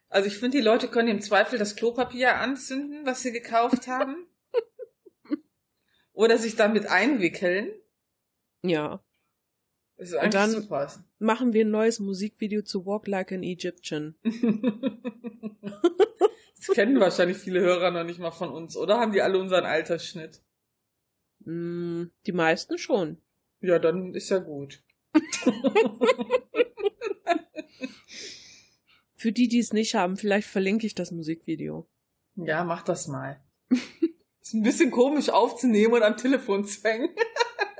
[0.09, 4.27] Also ich finde, die Leute können im Zweifel das Klopapier anzünden, was sie gekauft haben.
[6.13, 7.69] Oder sich damit einwickeln.
[8.63, 9.03] Ja.
[9.97, 10.91] Das ist eigentlich dann- super.
[11.19, 14.15] Machen wir ein neues Musikvideo zu Walk Like an Egyptian.
[16.57, 18.99] das kennen wahrscheinlich viele Hörer noch nicht mal von uns, oder?
[18.99, 20.41] Haben die alle unseren Altersschnitt?
[21.45, 23.17] Mm, die meisten schon.
[23.61, 24.83] Ja, dann ist ja gut.
[29.15, 31.87] Für die, die es nicht haben, vielleicht verlinke ich das Musikvideo.
[32.35, 33.41] Ja, mach das mal.
[34.41, 37.09] ist ein bisschen komisch aufzunehmen und am Telefon zu hängen.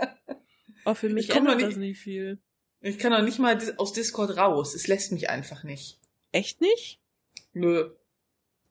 [0.86, 2.39] Auch für mich ändert nicht- das nicht viel.
[2.86, 4.76] Ich kann auch nicht mal aus Discord raus.
[4.76, 6.01] Es lässt mich einfach nicht.
[6.34, 7.01] Echt nicht?
[7.53, 7.91] Nö.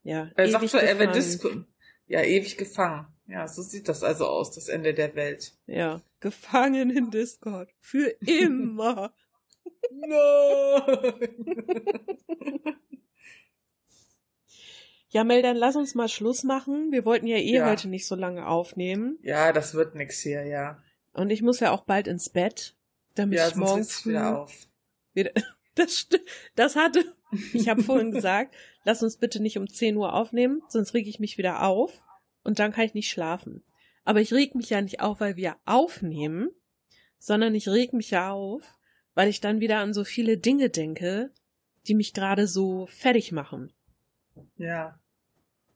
[0.02, 1.14] Ja, Er sagt schon, er wird gefangen.
[1.14, 1.64] Discord.
[2.08, 3.06] Ja, ewig gefangen.
[3.32, 5.54] Ja, so sieht das also aus, das Ende der Welt.
[5.66, 7.70] Ja, gefangen in Discord.
[7.80, 9.14] Für immer.
[9.90, 11.30] Nein.
[15.08, 16.92] ja, Mel, dann lass uns mal Schluss machen.
[16.92, 17.70] Wir wollten ja eh Ja.
[17.70, 19.18] heute nicht so lange aufnehmen.
[19.22, 20.82] ja, das wird nix hier, ja.
[21.14, 22.74] Und ich muss ja auch bald ins Bett,
[23.14, 24.52] damit Ja, ich morgen früh wieder auf.
[25.14, 25.32] wieder.
[25.74, 26.06] Das,
[26.54, 27.02] das hatte.
[27.54, 28.54] Ich habe vorhin gesagt,
[28.84, 31.98] lass uns bitte nicht um 10 Uhr aufnehmen, sonst reg ich mich wieder auf
[32.44, 33.64] und dann kann ich nicht schlafen.
[34.04, 36.50] Aber ich reg mich ja nicht auf, weil wir aufnehmen,
[37.18, 38.78] sondern ich reg mich ja auf,
[39.14, 41.30] weil ich dann wieder an so viele Dinge denke,
[41.86, 43.72] die mich gerade so fertig machen.
[44.56, 44.98] Ja.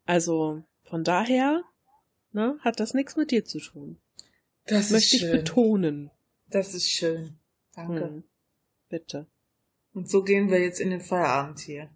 [0.05, 1.63] Also von daher
[2.33, 3.99] ne, hat das nichts mit dir zu tun.
[4.67, 5.33] Das Möchte ich schön.
[5.33, 6.11] betonen.
[6.49, 7.39] Das ist schön.
[7.75, 8.05] Danke.
[8.05, 8.25] Hm.
[8.89, 9.27] Bitte.
[9.93, 11.91] Und so gehen wir jetzt in den Feierabend hier.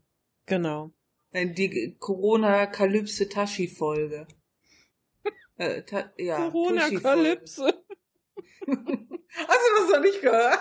[0.47, 0.93] Genau.
[1.33, 4.27] In die Corona-Kalypse-Tashi-Folge.
[5.61, 5.83] Äh,
[6.17, 7.67] ja, Corona-Kalypse.
[8.67, 10.59] Hast du das noch nicht gehört?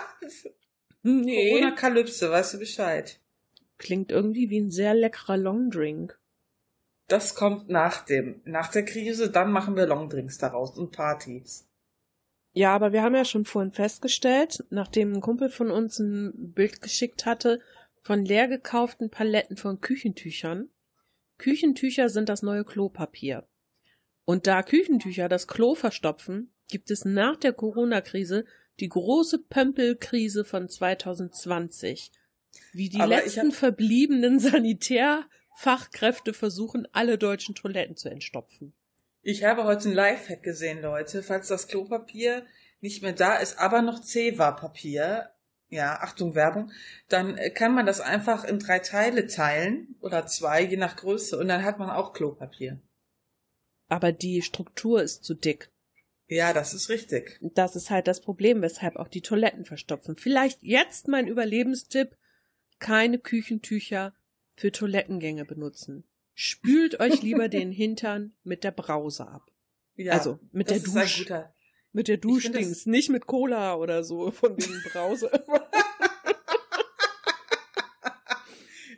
[1.02, 1.52] Nee.
[1.52, 3.18] Corona-Kalypse, weißt du Bescheid.
[3.78, 6.18] Klingt irgendwie wie ein sehr leckerer Longdrink.
[7.08, 11.66] Das kommt nach dem, nach der Krise, dann machen wir Longdrinks daraus und Partys.
[12.52, 16.82] Ja, aber wir haben ja schon vorhin festgestellt, nachdem ein Kumpel von uns ein Bild
[16.82, 17.60] geschickt hatte
[18.02, 20.70] von leer gekauften Paletten von Küchentüchern.
[21.38, 23.46] Küchentücher sind das neue Klopapier.
[24.30, 28.44] Und da Küchentücher das Klo verstopfen, gibt es nach der Corona-Krise
[28.78, 32.12] die große Pömpelkrise von 2020.
[32.72, 38.72] Wie die Aber letzten hab- verbliebenen Sanitärfachkräfte versuchen, alle deutschen Toiletten zu entstopfen.
[39.22, 41.24] Ich habe heute ein Lifehack gesehen, Leute.
[41.24, 42.46] Falls das Klopapier
[42.80, 45.30] nicht mehr da ist, aber noch Zewa-Papier,
[45.70, 46.70] ja, Achtung Werbung,
[47.08, 51.36] dann äh, kann man das einfach in drei Teile teilen oder zwei, je nach Größe,
[51.36, 52.80] und dann hat man auch Klopapier.
[53.90, 55.70] Aber die Struktur ist zu dick.
[56.28, 57.40] Ja, das ist richtig.
[57.42, 60.14] Das ist halt das Problem, weshalb auch die Toiletten verstopfen.
[60.14, 62.16] Vielleicht jetzt mein Überlebenstipp,
[62.78, 64.14] keine Küchentücher
[64.54, 66.04] für Toilettengänge benutzen.
[66.34, 69.50] Spült euch lieber den Hintern mit der Brause ab.
[69.96, 71.54] Ja, also mit der das ist ein Dusch, guter.
[71.92, 75.30] mit der Duschdings, nicht mit Cola oder so von wegen Brause.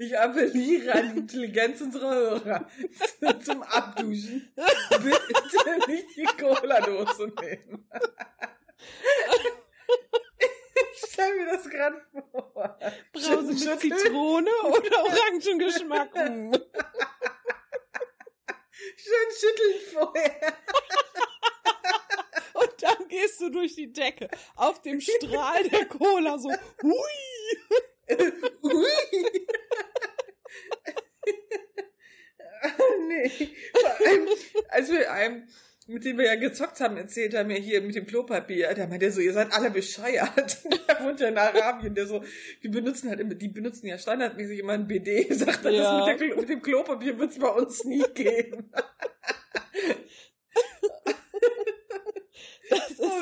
[0.02, 2.68] Ich appelliere an die Intelligenz unserer Hörer
[3.44, 4.52] zum Abduschen.
[4.90, 7.88] Bitte nicht die Cola-Dose nehmen.
[10.92, 12.78] Ich stelle mir das gerade vor.
[13.12, 13.80] Brause mit.
[13.80, 16.10] Zitrone oder Orangengeschmack.
[18.96, 20.56] Schön schütteln vorher.
[22.54, 26.50] Und dann gehst du durch die Decke auf dem Strahl der Cola so.
[26.82, 26.92] Hui!
[28.62, 29.46] Ui.
[33.08, 33.28] nee.
[33.72, 34.28] Vor allem,
[34.68, 35.42] als wir einem,
[35.88, 39.06] mit dem wir ja gezockt haben, erzählt haben, ja hier mit dem Klopapier, da meinte
[39.06, 40.58] er so, ihr seid alle bescheuert.
[40.88, 42.22] Der wohnt ja in Arabien, der so,
[42.62, 46.06] die benutzen halt immer, die benutzen ja standardmäßig immer ein BD, sagt er, Ja.
[46.06, 48.70] das mit, der, mit dem Klopapier wird's bei uns nie geben.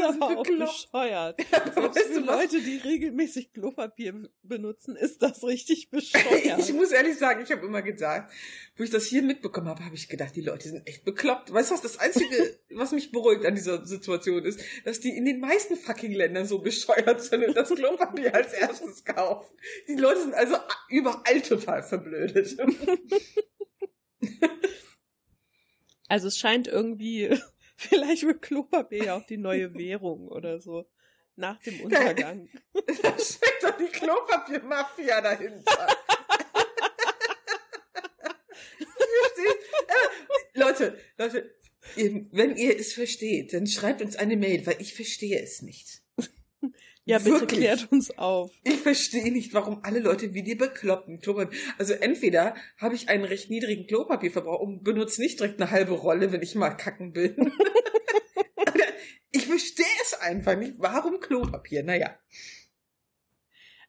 [0.00, 1.40] Das ist aber auch bescheuert.
[1.76, 2.20] Aber Selbst weißt für?
[2.20, 6.72] Leute, die regelmäßig Klopapier benutzen, ist das richtig Ich bescheuert.
[6.74, 8.30] muss ehrlich sagen, ich habe immer gedacht,
[8.76, 11.52] wo ich das hier mitbekommen habe, habe ich gedacht, die Leute sind echt bekloppt.
[11.52, 15.24] Weißt du was, das Einzige, was mich beruhigt an dieser Situation ist, dass die in
[15.24, 19.56] den meisten fucking Ländern so bescheuert sind und das Klopapier als erstes kaufen.
[19.88, 20.56] Die Leute sind also
[20.88, 22.56] überall total verblödet.
[26.08, 27.38] Also es scheint irgendwie,
[27.88, 30.86] vielleicht wird Klopapier ja auch die neue Währung oder so.
[31.36, 32.48] Nach dem Untergang.
[32.74, 35.86] da steckt doch die Klopapier-Mafia dahinter.
[39.86, 41.54] Äh, Leute, Leute,
[41.96, 45.99] wenn ihr es versteht, dann schreibt uns eine Mail, weil ich verstehe es nicht.
[47.04, 47.60] Ja, bitte Wirklich.
[47.60, 48.52] klärt uns auf.
[48.62, 51.58] Ich verstehe nicht, warum alle Leute wie die bekloppten Klopapier.
[51.78, 56.30] Also entweder habe ich einen recht niedrigen Klopapierverbrauch und benutze nicht direkt eine halbe Rolle,
[56.30, 57.36] wenn ich mal kacken bin.
[58.56, 58.84] Oder
[59.32, 60.74] ich verstehe es einfach nicht.
[60.78, 61.82] Warum Klopapier?
[61.82, 62.16] Naja.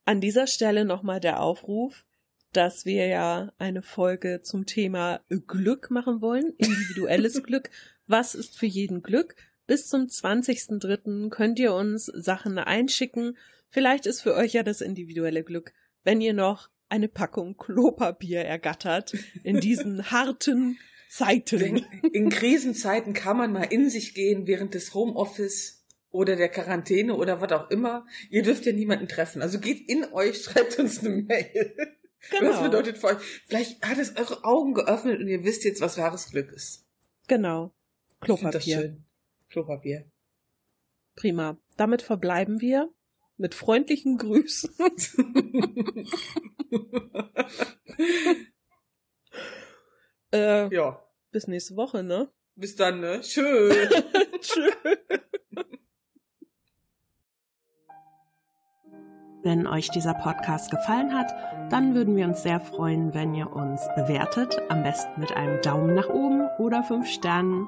[0.05, 2.05] An dieser Stelle nochmal der Aufruf,
[2.53, 7.69] dass wir ja eine Folge zum Thema Glück machen wollen, individuelles Glück.
[8.07, 9.35] Was ist für jeden Glück?
[9.71, 11.29] Bis zum 20.03.
[11.29, 13.37] könnt ihr uns Sachen einschicken.
[13.69, 15.71] Vielleicht ist für euch ja das individuelle Glück,
[16.03, 19.13] wenn ihr noch eine Packung Klopapier ergattert
[19.45, 20.77] in diesen harten
[21.09, 21.85] Zeiten.
[22.11, 27.39] In Krisenzeiten kann man mal in sich gehen während des Homeoffice oder der Quarantäne oder
[27.39, 28.05] was auch immer.
[28.29, 29.41] Ihr dürft ja niemanden treffen.
[29.41, 31.77] Also geht in euch, schreibt uns eine Mail.
[32.29, 32.49] Genau.
[32.49, 33.43] Was bedeutet für euch?
[33.47, 36.85] Vielleicht hat es eure Augen geöffnet und ihr wisst jetzt, was wahres Glück ist.
[37.29, 37.73] Genau.
[38.21, 38.97] Find das Klopapier.
[39.51, 40.09] Klopapier.
[41.15, 41.57] Prima.
[41.77, 42.89] Damit verbleiben wir
[43.37, 44.73] mit freundlichen Grüßen.
[50.31, 51.05] äh, ja.
[51.31, 52.31] bis nächste Woche, ne?
[52.55, 53.23] Bis dann, ne?
[53.23, 53.71] Schön.
[54.41, 54.75] Tschüss.
[59.43, 61.33] Wenn euch dieser Podcast gefallen hat,
[61.71, 65.95] dann würden wir uns sehr freuen, wenn ihr uns bewertet, am besten mit einem Daumen
[65.95, 67.67] nach oben oder fünf Sternen.